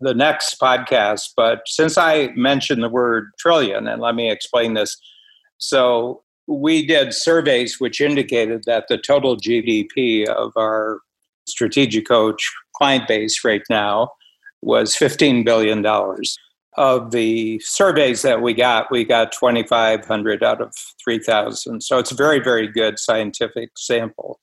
the 0.00 0.14
next 0.14 0.60
podcast, 0.60 1.30
but 1.36 1.62
since 1.66 1.98
I 1.98 2.28
mentioned 2.36 2.82
the 2.82 2.88
word 2.88 3.30
trillion, 3.38 3.88
and 3.88 4.00
let 4.00 4.14
me 4.14 4.30
explain 4.30 4.74
this. 4.74 4.96
So 5.58 6.22
we 6.46 6.86
did 6.86 7.12
surveys 7.12 7.80
which 7.80 8.00
indicated 8.00 8.62
that 8.66 8.84
the 8.88 8.96
total 8.96 9.36
GDP 9.36 10.26
of 10.28 10.52
our 10.56 11.00
strategic 11.48 12.06
coach 12.06 12.48
client 12.76 13.08
base 13.08 13.44
right 13.44 13.62
now 13.68 14.12
was 14.62 14.94
$15 14.94 15.44
billion 15.44 15.84
of 16.78 17.10
the 17.10 17.58
surveys 17.58 18.22
that 18.22 18.40
we 18.40 18.54
got, 18.54 18.90
we 18.90 19.04
got 19.04 19.32
2,500 19.32 20.44
out 20.44 20.60
of 20.60 20.72
3,000. 21.02 21.82
So 21.82 21.98
it's 21.98 22.12
a 22.12 22.14
very, 22.14 22.38
very 22.38 22.68
good 22.68 23.00
scientific 23.00 23.70
sample, 23.76 24.38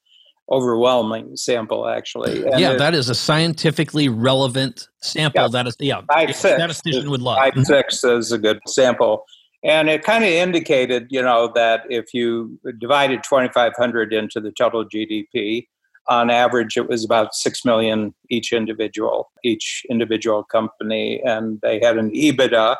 overwhelming 0.51 1.37
sample, 1.37 1.87
actually. 1.87 2.45
And 2.45 2.59
yeah, 2.59 2.73
it, 2.73 2.77
that 2.79 2.93
is 2.93 3.09
a 3.09 3.15
scientifically 3.15 4.09
relevant 4.09 4.89
sample. 5.01 5.43
Yeah, 5.43 5.47
that 5.47 5.67
is, 5.67 5.75
yeah, 5.79 6.01
five, 6.11 6.35
six, 6.35 6.55
statistician 6.55 7.09
would 7.09 7.21
love. 7.21 7.37
Five, 7.37 7.65
six 7.65 8.03
is 8.03 8.33
a 8.33 8.37
good 8.37 8.59
sample. 8.67 9.23
And 9.63 9.89
it 9.89 10.03
kind 10.03 10.25
of 10.25 10.29
indicated, 10.29 11.07
you 11.09 11.21
know, 11.21 11.51
that 11.55 11.83
if 11.89 12.13
you 12.13 12.59
divided 12.77 13.23
2,500 13.23 14.13
into 14.13 14.41
the 14.41 14.51
total 14.51 14.83
GDP, 14.83 15.67
on 16.07 16.29
average 16.29 16.77
it 16.77 16.87
was 16.87 17.03
about 17.03 17.33
6 17.33 17.65
million 17.65 18.13
each 18.29 18.51
individual 18.53 19.31
each 19.43 19.83
individual 19.89 20.43
company 20.43 21.21
and 21.23 21.59
they 21.61 21.79
had 21.79 21.97
an 21.97 22.11
ebitda 22.11 22.75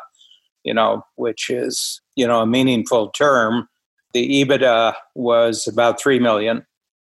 you 0.64 0.74
know 0.74 1.02
which 1.16 1.50
is 1.50 2.00
you 2.14 2.26
know 2.26 2.40
a 2.40 2.46
meaningful 2.46 3.08
term 3.10 3.68
the 4.14 4.44
ebitda 4.44 4.94
was 5.14 5.66
about 5.66 6.00
3 6.00 6.18
million 6.18 6.64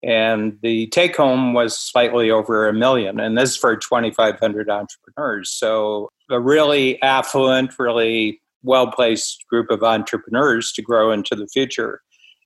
And 0.02 0.58
the 0.62 0.88
take 0.88 1.16
home 1.16 1.54
was 1.54 1.78
slightly 1.78 2.30
over 2.30 2.68
a 2.68 2.72
million. 2.72 3.20
And 3.20 3.38
this 3.38 3.50
is 3.50 3.56
for 3.56 3.76
2,500 3.76 4.68
entrepreneurs. 4.68 5.50
So 5.50 6.10
a 6.30 6.40
really 6.40 7.00
affluent, 7.02 7.78
really 7.78 8.40
well 8.64 8.90
placed 8.90 9.44
group 9.48 9.70
of 9.70 9.82
entrepreneurs 9.82 10.72
to 10.72 10.82
grow 10.82 11.12
into 11.12 11.36
the 11.36 11.46
future. 11.46 12.00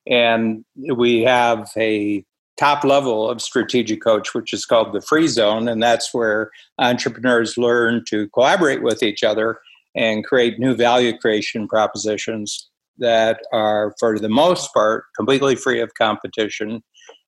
And 0.07 0.65
we 0.95 1.23
have 1.23 1.71
a 1.77 2.25
top 2.57 2.85
level 2.85 3.29
of 3.29 3.43
strategic 3.43 4.03
coach, 4.03 4.35
which 4.35 4.53
is 4.53 4.65
called 4.65 4.93
the 4.93 5.01
free 5.01 5.29
zone. 5.29 5.69
And 5.69 5.83
that's 5.83 6.13
where 6.15 6.51
entrepreneurs 6.79 7.59
learn 7.59 8.05
to 8.09 8.29
collaborate 8.31 8.83
with 8.83 9.03
each 9.03 9.23
other 9.23 9.59
and 9.95 10.25
create 10.25 10.59
new 10.59 10.75
value 10.75 11.17
creation 11.17 11.69
propositions 11.69 12.69
that 12.99 13.41
are, 13.53 13.95
for 13.99 14.19
the 14.19 14.29
most 14.29 14.73
part, 14.73 15.05
completely 15.17 15.55
free 15.55 15.81
of 15.81 15.93
competition. 15.95 16.83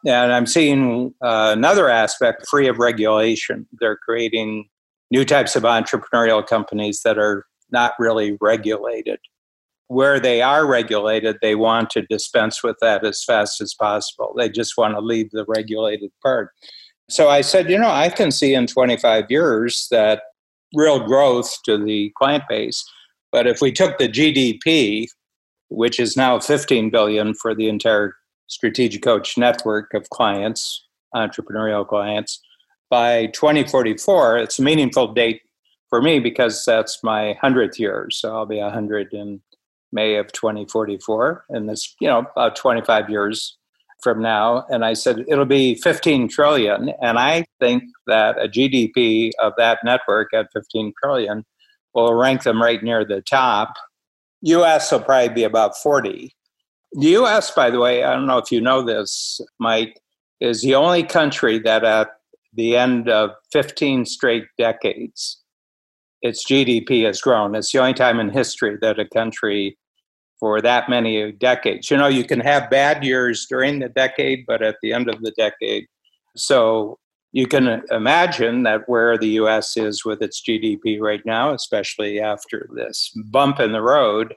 And 0.07 0.33
I'm 0.33 0.47
seeing 0.47 1.15
uh, 1.23 1.55
another 1.57 1.89
aspect 1.89 2.47
free 2.49 2.69
of 2.69 2.79
regulation. 2.79 3.67
They're 3.81 3.97
creating 3.97 4.69
new 5.11 5.25
types 5.25 5.57
of 5.57 5.65
entrepreneurial 5.65 6.47
companies 6.47 7.03
that 7.05 7.19
are 7.19 7.45
not 7.71 7.93
really 7.99 8.37
regulated 8.41 9.19
where 9.89 10.21
they 10.21 10.43
are 10.43 10.67
regulated, 10.67 11.39
they 11.41 11.55
want 11.55 11.91
to 11.91 12.03
dispense 12.03 12.63
with 12.63 12.77
that 12.81 13.05
as 13.05 13.25
fast 13.25 13.61
as 13.61 13.75
possible. 13.75 14.35
They 14.37 14.49
just 14.49 14.77
want 14.77 14.95
to 14.95 15.01
leave 15.01 15.31
the 15.31 15.47
regulated 15.49 16.11
part. 16.23 16.51
So 17.11 17.31
I 17.31 17.41
said, 17.41 17.71
you 17.71 17.79
know, 17.79 17.91
I 17.91 18.11
can 18.11 18.31
see 18.31 18.55
in 18.55 18.67
25 18.67 19.31
years 19.31 19.89
that 19.91 20.23
real 20.75 21.01
growth 21.01 21.57
to 21.65 21.83
the 21.83 22.13
client 22.19 22.45
base. 22.49 22.85
But 23.33 23.47
if 23.47 23.63
we 23.63 23.73
took 23.73 23.97
the 23.97 24.09
GDP, 24.09 25.07
which 25.71 25.99
is 25.99 26.17
now 26.17 26.39
15 26.39 26.91
billion 26.91 27.35
for 27.35 27.55
the 27.55 27.69
entire 27.69 28.15
strategic 28.47 29.03
coach 29.03 29.39
network 29.39 29.95
of 29.95 30.09
clients, 30.11 30.87
entrepreneurial 31.15 31.87
clients, 31.87 32.41
by 32.91 33.27
2044, 33.27 34.39
it's 34.39 34.59
a 34.59 34.63
meaningful 34.63 35.13
date 35.13 35.43
for 35.89 36.03
me 36.03 36.21
because 36.21 36.65
that's 36.65 37.03
my 37.03 37.39
100th 37.43 37.79
year. 37.79 38.09
So 38.11 38.35
I'll 38.35 38.47
be 38.47 38.61
100 38.61 39.13
in 39.13 39.41
May 39.93 40.17
of 40.17 40.33
2044, 40.33 41.45
and 41.51 41.69
this, 41.69 41.95
you 42.01 42.09
know, 42.09 42.27
about 42.37 42.57
25 42.57 43.09
years 43.09 43.57
from 44.03 44.23
now. 44.23 44.65
And 44.71 44.85
I 44.85 44.93
said, 44.93 45.25
it'll 45.29 45.45
be 45.45 45.75
15 45.77 46.29
trillion. 46.29 46.91
And 47.03 47.19
I 47.19 47.45
think 47.61 47.85
that 48.07 48.39
a 48.39 48.49
GDP 48.49 49.31
of 49.41 49.53
that 49.59 49.81
network 49.85 50.33
at 50.33 50.53
15 50.53 50.93
trillion 51.03 51.45
will 51.95 52.15
rank 52.15 52.45
them 52.45 52.63
right 52.63 52.83
near 52.83 53.05
the 53.05 53.23
top. 53.23 53.75
US 54.43 54.93
will 54.93 55.01
probably 55.01 55.35
be 55.35 55.45
about 55.45 55.77
40. 55.77 56.33
The 56.93 57.09
US, 57.17 57.51
by 57.51 57.71
the 57.71 57.81
way, 57.81 58.05
I 58.05 58.15
don't 58.15 58.27
know 58.27 58.39
if 58.39 58.53
you 58.53 58.61
know 58.61 58.83
this, 58.83 59.41
Mike, 59.59 60.01
is 60.41 60.63
the 60.63 60.75
only 60.75 61.03
country 61.03 61.59
that 61.61 61.85
at 61.85 62.09
the 62.55 62.77
end 62.77 63.09
of 63.09 63.31
15 63.53 64.07
straight 64.07 64.45
decades 64.57 65.43
its 66.23 66.45
GDP 66.45 67.05
has 67.05 67.21
grown. 67.21 67.55
It's 67.55 67.73
the 67.73 67.79
only 67.79 67.95
time 67.95 68.21
in 68.21 68.31
history 68.31 68.77
that 68.81 68.99
a 68.99 69.09
country 69.09 69.79
for 70.41 70.61
that 70.61 70.89
many 70.89 71.33
decades. 71.33 71.91
You 71.91 71.97
know, 71.97 72.07
you 72.07 72.25
can 72.25 72.41
have 72.41 72.71
bad 72.71 73.05
years 73.05 73.47
during 73.49 73.79
the 73.81 73.89
decade, 73.89 74.45
but 74.47 74.63
at 74.63 74.77
the 74.83 74.93
end 74.93 75.09
of 75.09 75.21
the 75.21 75.33
decade. 75.33 75.87
So 76.37 76.99
you 77.33 77.47
can 77.47 77.83
imagine 77.91 78.63
that 78.63 78.89
where 78.89 79.19
the 79.19 79.31
US 79.41 79.77
is 79.77 80.05
with 80.05 80.23
its 80.23 80.41
GDP 80.41 81.01
right 81.01 81.25
now, 81.27 81.53
especially 81.53 82.21
after 82.21 82.69
this 82.75 83.13
bump 83.31 83.61
in 83.61 83.73
the 83.73 83.83
road, 83.83 84.35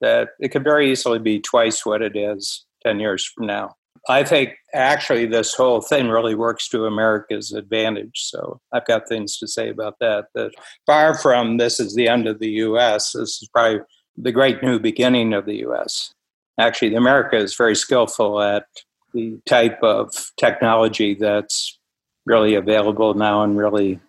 that 0.00 0.30
it 0.40 0.48
could 0.48 0.64
very 0.64 0.90
easily 0.90 1.18
be 1.18 1.40
twice 1.40 1.86
what 1.86 2.02
it 2.02 2.16
is 2.16 2.66
10 2.84 3.00
years 3.00 3.24
from 3.24 3.46
now. 3.46 3.74
I 4.08 4.22
think 4.22 4.54
actually 4.74 5.26
this 5.26 5.54
whole 5.54 5.80
thing 5.80 6.08
really 6.08 6.34
works 6.34 6.68
to 6.68 6.84
America's 6.84 7.52
advantage. 7.52 8.24
So 8.24 8.60
I've 8.72 8.86
got 8.86 9.08
things 9.08 9.38
to 9.38 9.48
say 9.48 9.70
about 9.70 9.96
that. 10.00 10.26
That 10.34 10.52
far 10.86 11.16
from 11.16 11.56
this 11.56 11.80
is 11.80 11.94
the 11.94 12.08
end 12.08 12.26
of 12.26 12.38
the 12.38 12.50
U.S. 12.50 13.12
This 13.12 13.42
is 13.42 13.48
probably 13.52 13.80
the 14.16 14.32
great 14.32 14.62
new 14.62 14.78
beginning 14.78 15.32
of 15.32 15.46
the 15.46 15.56
U.S. 15.58 16.12
Actually, 16.58 16.94
America 16.94 17.36
is 17.36 17.56
very 17.56 17.74
skillful 17.74 18.40
at 18.42 18.66
the 19.14 19.38
type 19.46 19.82
of 19.82 20.12
technology 20.38 21.14
that's 21.14 21.78
really 22.26 22.54
available 22.54 23.14
now 23.14 23.42
and 23.42 23.56
really 23.56 24.00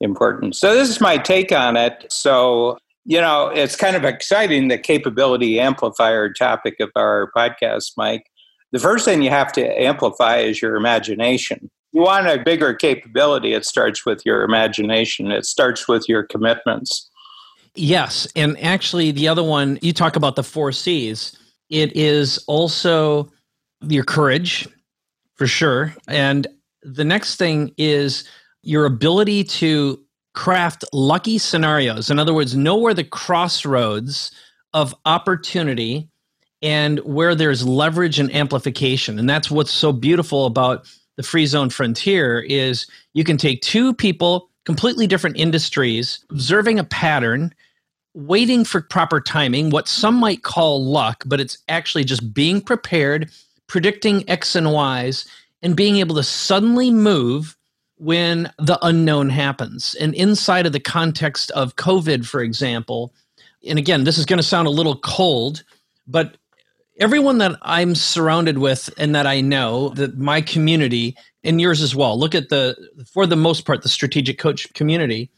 important. 0.00 0.56
So 0.56 0.74
this 0.74 0.88
is 0.88 1.00
my 1.00 1.16
take 1.16 1.52
on 1.52 1.76
it. 1.76 2.06
So 2.10 2.78
you 3.06 3.20
know, 3.20 3.48
it's 3.48 3.76
kind 3.76 3.96
of 3.96 4.04
exciting 4.04 4.68
the 4.68 4.78
capability 4.78 5.58
amplifier 5.58 6.32
topic 6.32 6.76
of 6.80 6.90
our 6.94 7.30
podcast, 7.34 7.92
Mike 7.96 8.29
the 8.72 8.78
first 8.78 9.04
thing 9.04 9.22
you 9.22 9.30
have 9.30 9.52
to 9.52 9.80
amplify 9.80 10.38
is 10.38 10.62
your 10.62 10.76
imagination. 10.76 11.70
You 11.92 12.02
want 12.02 12.28
a 12.28 12.38
bigger 12.38 12.72
capability, 12.74 13.52
it 13.52 13.64
starts 13.64 14.06
with 14.06 14.24
your 14.24 14.42
imagination, 14.42 15.30
it 15.30 15.44
starts 15.44 15.88
with 15.88 16.08
your 16.08 16.22
commitments. 16.22 17.10
Yes. 17.74 18.28
And 18.36 18.58
actually, 18.62 19.10
the 19.10 19.28
other 19.28 19.42
one, 19.42 19.78
you 19.82 19.92
talk 19.92 20.16
about 20.16 20.36
the 20.36 20.44
four 20.44 20.72
C's, 20.72 21.36
it 21.68 21.96
is 21.96 22.42
also 22.46 23.30
your 23.80 24.04
courage, 24.04 24.68
for 25.36 25.46
sure. 25.46 25.94
And 26.06 26.46
the 26.82 27.04
next 27.04 27.36
thing 27.36 27.72
is 27.76 28.28
your 28.62 28.84
ability 28.84 29.44
to 29.44 30.02
craft 30.34 30.84
lucky 30.92 31.38
scenarios. 31.38 32.10
In 32.10 32.18
other 32.18 32.34
words, 32.34 32.54
know 32.54 32.76
where 32.76 32.94
the 32.94 33.04
crossroads 33.04 34.32
of 34.74 34.94
opportunity 35.04 36.09
and 36.62 36.98
where 37.00 37.34
there's 37.34 37.66
leverage 37.66 38.18
and 38.18 38.34
amplification. 38.34 39.18
And 39.18 39.28
that's 39.28 39.50
what's 39.50 39.70
so 39.70 39.92
beautiful 39.92 40.46
about 40.46 40.86
the 41.16 41.22
free 41.22 41.46
zone 41.46 41.70
frontier 41.70 42.40
is 42.40 42.86
you 43.14 43.24
can 43.24 43.36
take 43.36 43.62
two 43.62 43.94
people, 43.94 44.50
completely 44.64 45.06
different 45.06 45.38
industries, 45.38 46.24
observing 46.30 46.78
a 46.78 46.84
pattern, 46.84 47.54
waiting 48.14 48.64
for 48.64 48.80
proper 48.80 49.20
timing, 49.20 49.70
what 49.70 49.88
some 49.88 50.14
might 50.14 50.42
call 50.42 50.84
luck, 50.84 51.22
but 51.26 51.40
it's 51.40 51.58
actually 51.68 52.04
just 52.04 52.34
being 52.34 52.60
prepared, 52.60 53.30
predicting 53.66 54.28
X 54.28 54.54
and 54.56 54.72
Y's, 54.72 55.26
and 55.62 55.76
being 55.76 55.96
able 55.96 56.16
to 56.16 56.22
suddenly 56.22 56.90
move 56.90 57.56
when 57.96 58.50
the 58.58 58.78
unknown 58.82 59.28
happens. 59.28 59.94
And 59.96 60.14
inside 60.14 60.66
of 60.66 60.72
the 60.72 60.80
context 60.80 61.50
of 61.52 61.76
COVID, 61.76 62.26
for 62.26 62.42
example, 62.42 63.12
and 63.68 63.78
again, 63.78 64.04
this 64.04 64.16
is 64.16 64.24
going 64.24 64.38
to 64.38 64.42
sound 64.42 64.66
a 64.66 64.70
little 64.70 64.96
cold, 64.96 65.62
but 66.06 66.38
everyone 67.00 67.38
that 67.38 67.58
I'm 67.62 67.94
surrounded 67.94 68.58
with 68.58 68.90
and 68.98 69.14
that 69.14 69.26
I 69.26 69.40
know, 69.40 69.88
that 69.90 70.18
my 70.18 70.40
community 70.40 71.16
and 71.42 71.60
yours 71.60 71.80
as 71.80 71.96
well, 71.96 72.18
look 72.18 72.34
at 72.34 72.50
the, 72.50 72.76
for 73.10 73.26
the 73.26 73.36
most 73.36 73.64
part, 73.64 73.82
the 73.82 73.88
strategic 73.88 74.38
coach 74.38 74.72
community 74.74 75.30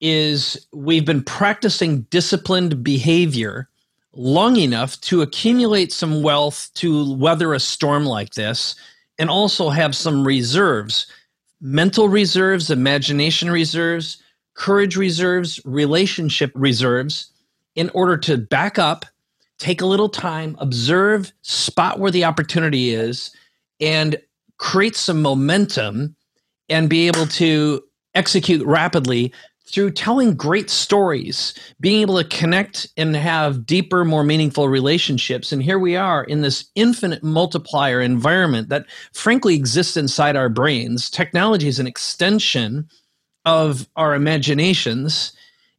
is 0.00 0.66
we've 0.72 1.06
been 1.06 1.24
practicing 1.24 2.02
disciplined 2.02 2.84
behavior 2.84 3.68
long 4.12 4.56
enough 4.56 5.00
to 5.00 5.22
accumulate 5.22 5.92
some 5.92 6.22
wealth 6.22 6.70
to 6.74 7.14
weather 7.14 7.54
a 7.54 7.60
storm 7.60 8.04
like 8.04 8.34
this 8.34 8.76
and 9.18 9.30
also 9.30 9.70
have 9.70 9.96
some 9.96 10.24
reserves 10.26 11.06
mental 11.60 12.08
reserves, 12.08 12.70
imagination 12.70 13.50
reserves, 13.50 14.22
courage 14.54 14.96
reserves, 14.96 15.60
relationship 15.64 16.52
reserves 16.54 17.32
in 17.74 17.90
order 17.94 18.16
to 18.16 18.36
back 18.36 18.78
up 18.78 19.04
take 19.58 19.80
a 19.80 19.86
little 19.86 20.08
time, 20.08 20.56
observe, 20.60 21.32
spot 21.42 21.98
where 21.98 22.10
the 22.10 22.24
opportunity 22.24 22.94
is, 22.94 23.34
and 23.80 24.16
create 24.58 24.96
some 24.96 25.22
momentum 25.22 26.16
and 26.68 26.88
be 26.90 27.06
able 27.06 27.26
to 27.26 27.82
execute 28.14 28.64
rapidly 28.66 29.32
through 29.66 29.90
telling 29.90 30.34
great 30.34 30.70
stories, 30.70 31.54
being 31.78 32.00
able 32.00 32.16
to 32.16 32.28
connect 32.28 32.88
and 32.96 33.14
have 33.14 33.66
deeper, 33.66 34.04
more 34.04 34.24
meaningful 34.24 34.68
relationships. 34.68 35.52
And 35.52 35.62
here 35.62 35.78
we 35.78 35.94
are 35.94 36.24
in 36.24 36.40
this 36.40 36.70
infinite 36.74 37.22
multiplier 37.22 38.00
environment 38.00 38.70
that 38.70 38.86
frankly 39.12 39.54
exists 39.54 39.96
inside 39.96 40.36
our 40.36 40.48
brains. 40.48 41.10
Technology 41.10 41.68
is 41.68 41.78
an 41.78 41.86
extension 41.86 42.88
of 43.44 43.86
our 43.96 44.14
imaginations 44.14 45.32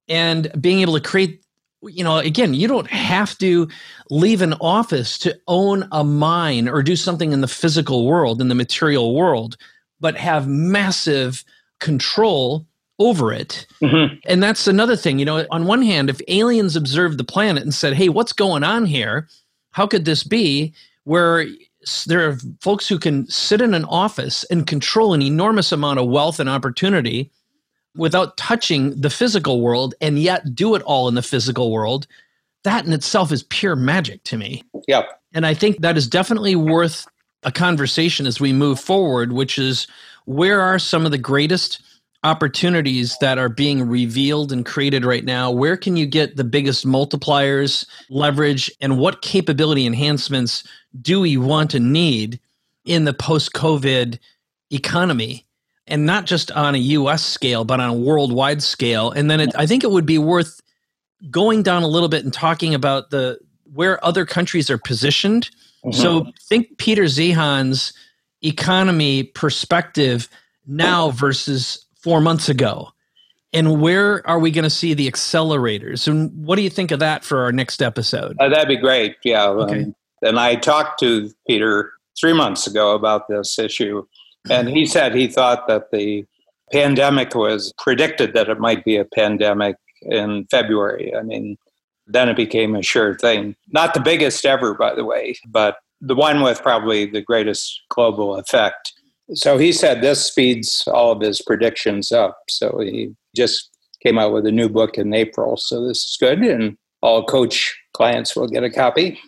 and 0.08 0.52
being 0.62 0.82
able 0.82 0.94
to 0.94 1.02
create 1.02 1.44
you 1.84 2.04
know, 2.04 2.18
again, 2.18 2.54
you 2.54 2.68
don't 2.68 2.88
have 2.88 3.38
to 3.38 3.68
leave 4.10 4.42
an 4.42 4.54
office 4.56 5.18
to 5.20 5.39
own 5.48 5.88
a 5.92 6.04
mine 6.04 6.68
or 6.68 6.84
do 6.84 6.96
something 6.96 7.32
in 7.32 7.42
the 7.42 7.48
physical 7.48 8.06
world, 8.06 8.42
in 8.42 8.50
the 8.50 8.56
material 8.56 9.15
world, 9.15 9.56
but 10.00 10.18
have 10.18 10.48
massive 10.48 11.44
control 11.80 12.65
over 13.00 13.32
it. 13.32 13.65
Mm-hmm. 13.82 14.15
And 14.26 14.44
that's 14.44 14.68
another 14.68 14.98
thing. 14.98 15.20
You 15.20 15.26
know, 15.26 15.46
on 15.52 15.65
one 15.65 15.82
hand, 15.82 16.10
if 16.10 16.22
aliens 16.28 16.76
observed 16.76 17.18
the 17.18 17.24
planet 17.24 17.63
and 17.63 17.74
said, 17.74 17.94
hey, 17.94 18.10
what's 18.10 18.34
going 18.34 18.63
on 18.63 18.86
here? 18.86 19.28
How 19.72 19.88
could 19.88 20.06
this 20.06 20.24
be? 20.24 20.74
Where 21.06 21.46
there 22.08 22.28
are 22.28 22.38
folks 22.60 22.89
who 22.89 23.00
can 23.00 23.26
sit 23.30 23.62
in 23.62 23.74
an 23.74 23.86
office 23.86 24.44
and 24.46 24.68
control 24.68 25.13
an 25.13 25.22
enormous 25.22 25.72
amount 25.72 26.00
of 26.00 26.10
wealth 26.10 26.39
and 26.42 26.50
opportunity 26.50 27.32
without 27.99 28.38
touching 28.38 28.99
the 28.99 29.09
physical 29.09 29.62
world 29.62 29.93
and 30.01 30.19
yet 30.19 30.55
do 30.55 30.75
it 30.75 30.81
all 30.83 31.07
in 31.07 31.15
the 31.15 31.21
physical 31.21 31.71
world, 31.71 32.07
that 32.63 32.85
in 32.85 32.93
itself 32.93 33.31
is 33.31 33.43
pure 33.43 33.75
magic 33.75 34.23
to 34.23 34.38
me. 34.38 34.63
Yep. 34.88 35.07
And 35.33 35.45
I 35.45 35.53
think 35.53 35.81
that 35.81 35.97
is 35.97 36.07
definitely 36.07 36.55
worth 36.55 37.05
a 37.43 37.51
conversation 37.51 38.25
as 38.25 38.39
we 38.39 38.51
move 38.51 38.79
forward, 38.79 39.33
which 39.33 39.57
is 39.57 39.88
where 40.25 40.59
are 40.62 40.79
some 40.79 41.05
of 41.05 41.12
the 41.12 41.17
greatest 41.17 41.81
opportunities 42.23 43.17
that 43.21 43.38
are 43.38 43.49
being 43.49 43.88
revealed 43.88 44.51
and 44.51 44.65
created 44.65 45.05
right 45.05 45.23
now? 45.23 45.51
Where 45.51 45.77
can 45.77 45.95
you 45.95 46.05
get 46.05 46.35
the 46.35 46.43
biggest 46.43 46.85
multipliers, 46.85 47.85
leverage, 48.09 48.69
and 48.81 48.97
what 48.97 49.21
capability 49.21 49.85
enhancements 49.85 50.63
do 51.01 51.21
we 51.21 51.38
want 51.38 51.71
to 51.71 51.79
need 51.79 52.39
in 52.83 53.05
the 53.05 53.13
post 53.13 53.53
COVID 53.53 54.19
economy? 54.69 55.45
And 55.89 56.06
not 56.06 56.25
just 56.25 56.52
on 56.52 56.75
a 56.75 56.78
US 56.78 57.23
scale, 57.25 57.65
but 57.65 57.80
on 57.80 57.89
a 57.89 57.93
worldwide 57.93 58.63
scale. 58.63 59.12
And 59.12 59.30
then 59.30 59.39
it, 59.41 59.49
I 59.56 59.65
think 59.65 59.84
it 59.84 59.91
would 59.91 60.06
be 60.06 60.17
worth 60.17 60.62
going 61.30 61.63
down 61.63 61.84
a 61.84 61.88
little 61.88 62.08
bit 62.08 62.23
and 62.23 62.34
talking 62.34 62.73
about 62.73 63.10
the 63.10 63.39
where 63.73 64.04
other 64.04 64.25
countries 64.25 64.69
are 64.69 64.78
positioned. 64.78 65.49
Mm-hmm. 65.84 65.99
So 65.99 66.32
think 66.47 66.78
Peter 66.78 67.04
Zeihan's 67.04 67.93
economy 68.41 69.23
perspective 69.23 70.28
now 70.65 71.12
versus 71.12 71.86
four 72.02 72.21
months 72.21 72.49
ago. 72.49 72.89
And 73.52 73.82
where 73.82 74.25
are 74.28 74.39
we 74.39 74.52
going 74.52 74.63
to 74.63 74.69
see 74.69 74.93
the 74.93 75.10
accelerators? 75.10 76.08
And 76.08 76.45
what 76.45 76.56
do 76.56 76.62
you 76.62 76.69
think 76.69 76.91
of 76.91 76.99
that 76.99 77.23
for 77.23 77.43
our 77.43 77.52
next 77.52 77.82
episode? 77.82 78.38
Uh, 78.39 78.49
that'd 78.49 78.67
be 78.67 78.78
great. 78.78 79.15
Yeah. 79.23 79.47
Okay. 79.47 79.84
Um, 79.84 79.95
and 80.21 80.39
I 80.39 80.56
talked 80.56 80.99
to 80.99 81.32
Peter 81.47 81.91
three 82.19 82.34
months 82.34 82.67
ago 82.67 82.93
about 82.93 83.28
this 83.28 83.58
issue. 83.58 84.06
And 84.49 84.69
he 84.69 84.86
said 84.86 85.15
he 85.15 85.28
thought 85.28 85.67
that 85.67 85.91
the 85.91 86.25
pandemic 86.71 87.36
was 87.36 87.73
predicted 87.78 88.34
that 88.34 88.49
it 88.49 88.60
might 88.60 88.86
be 88.86 88.97
a 88.97 89.06
pandemic 89.06 89.75
in 90.04 90.45
February. 90.49 91.13
I 91.15 91.23
mean, 91.23 91.58
then 92.08 92.30
it 92.30 92.38
became 92.38 92.75
a 92.75 92.84
sure 92.84 93.15
thing. 93.17 93.56
Not 93.69 93.93
the 93.93 93.99
biggest 93.99 94.45
ever, 94.45 94.73
by 94.73 94.95
the 94.95 95.06
way, 95.06 95.36
but 95.47 95.78
the 96.02 96.15
one 96.15 96.41
with 96.41 96.62
probably 96.62 97.06
the 97.06 97.21
greatest 97.21 97.82
global 97.89 98.36
effect. 98.36 98.93
So 99.34 99.58
he 99.58 99.71
said 99.71 100.02
this 100.02 100.25
speeds 100.25 100.84
all 100.88 101.12
of 101.12 101.21
his 101.21 101.41
predictions 101.41 102.12
up. 102.12 102.38
So 102.49 102.80
he 102.80 103.15
just 103.36 103.69
came 104.02 104.17
out 104.17 104.34
with 104.34 104.45
a 104.45 104.52
new 104.52 104.69
book 104.69 104.97
in 104.97 105.13
April. 105.13 105.58
So 105.58 105.86
this 105.88 105.97
is 105.99 106.17
good. 106.19 106.39
And 106.39 106.78
all 107.02 107.25
coach 107.25 107.78
clients 107.93 108.36
will 108.36 108.47
get 108.47 108.63
a 108.63 108.69
copy. 108.69 109.19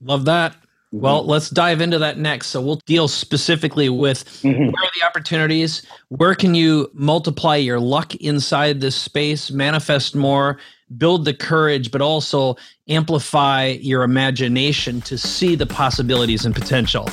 Love 0.00 0.24
that. 0.24 0.56
Mm-hmm. 0.92 1.04
Well, 1.04 1.24
let's 1.24 1.48
dive 1.48 1.80
into 1.80 1.98
that 2.00 2.18
next. 2.18 2.48
So 2.48 2.60
we'll 2.60 2.80
deal 2.86 3.08
specifically 3.08 3.88
with 3.88 4.24
mm-hmm. 4.42 4.64
where 4.66 4.84
are 4.84 4.90
the 4.94 5.06
opportunities? 5.06 5.86
Where 6.08 6.34
can 6.34 6.54
you 6.54 6.90
multiply 6.92 7.56
your 7.56 7.80
luck 7.80 8.14
inside 8.16 8.80
this 8.80 8.94
space, 8.94 9.50
manifest 9.50 10.14
more, 10.14 10.58
build 10.98 11.24
the 11.24 11.32
courage, 11.32 11.90
but 11.90 12.02
also 12.02 12.56
amplify 12.88 13.68
your 13.80 14.02
imagination 14.02 15.00
to 15.02 15.16
see 15.16 15.54
the 15.54 15.66
possibilities 15.66 16.44
and 16.44 16.54
potential? 16.54 17.08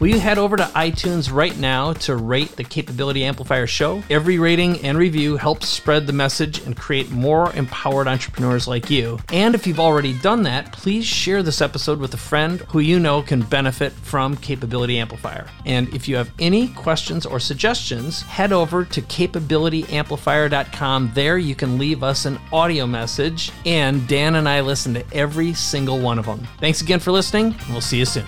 Will 0.00 0.08
you 0.08 0.18
head 0.18 0.38
over 0.38 0.56
to 0.56 0.64
iTunes 0.64 1.30
right 1.30 1.54
now 1.58 1.92
to 1.92 2.16
rate 2.16 2.56
the 2.56 2.64
Capability 2.64 3.22
Amplifier 3.22 3.66
show? 3.66 4.02
Every 4.08 4.38
rating 4.38 4.80
and 4.80 4.96
review 4.96 5.36
helps 5.36 5.68
spread 5.68 6.06
the 6.06 6.14
message 6.14 6.60
and 6.60 6.74
create 6.74 7.10
more 7.10 7.52
empowered 7.52 8.08
entrepreneurs 8.08 8.66
like 8.66 8.88
you. 8.88 9.18
And 9.30 9.54
if 9.54 9.66
you've 9.66 9.78
already 9.78 10.18
done 10.20 10.42
that, 10.44 10.72
please 10.72 11.04
share 11.04 11.42
this 11.42 11.60
episode 11.60 11.98
with 11.98 12.14
a 12.14 12.16
friend 12.16 12.60
who 12.68 12.78
you 12.78 12.98
know 12.98 13.20
can 13.20 13.42
benefit 13.42 13.92
from 13.92 14.36
Capability 14.36 14.98
Amplifier. 14.98 15.46
And 15.66 15.94
if 15.94 16.08
you 16.08 16.16
have 16.16 16.30
any 16.38 16.68
questions 16.68 17.26
or 17.26 17.38
suggestions, 17.38 18.22
head 18.22 18.52
over 18.52 18.86
to 18.86 19.02
capabilityamplifier.com. 19.02 21.10
There 21.12 21.36
you 21.36 21.54
can 21.54 21.76
leave 21.76 22.02
us 22.02 22.24
an 22.24 22.38
audio 22.54 22.86
message, 22.86 23.52
and 23.66 24.08
Dan 24.08 24.36
and 24.36 24.48
I 24.48 24.62
listen 24.62 24.94
to 24.94 25.04
every 25.12 25.52
single 25.52 25.98
one 25.98 26.18
of 26.18 26.24
them. 26.24 26.48
Thanks 26.58 26.80
again 26.80 27.00
for 27.00 27.12
listening, 27.12 27.48
and 27.48 27.68
we'll 27.68 27.82
see 27.82 27.98
you 27.98 28.06
soon. 28.06 28.24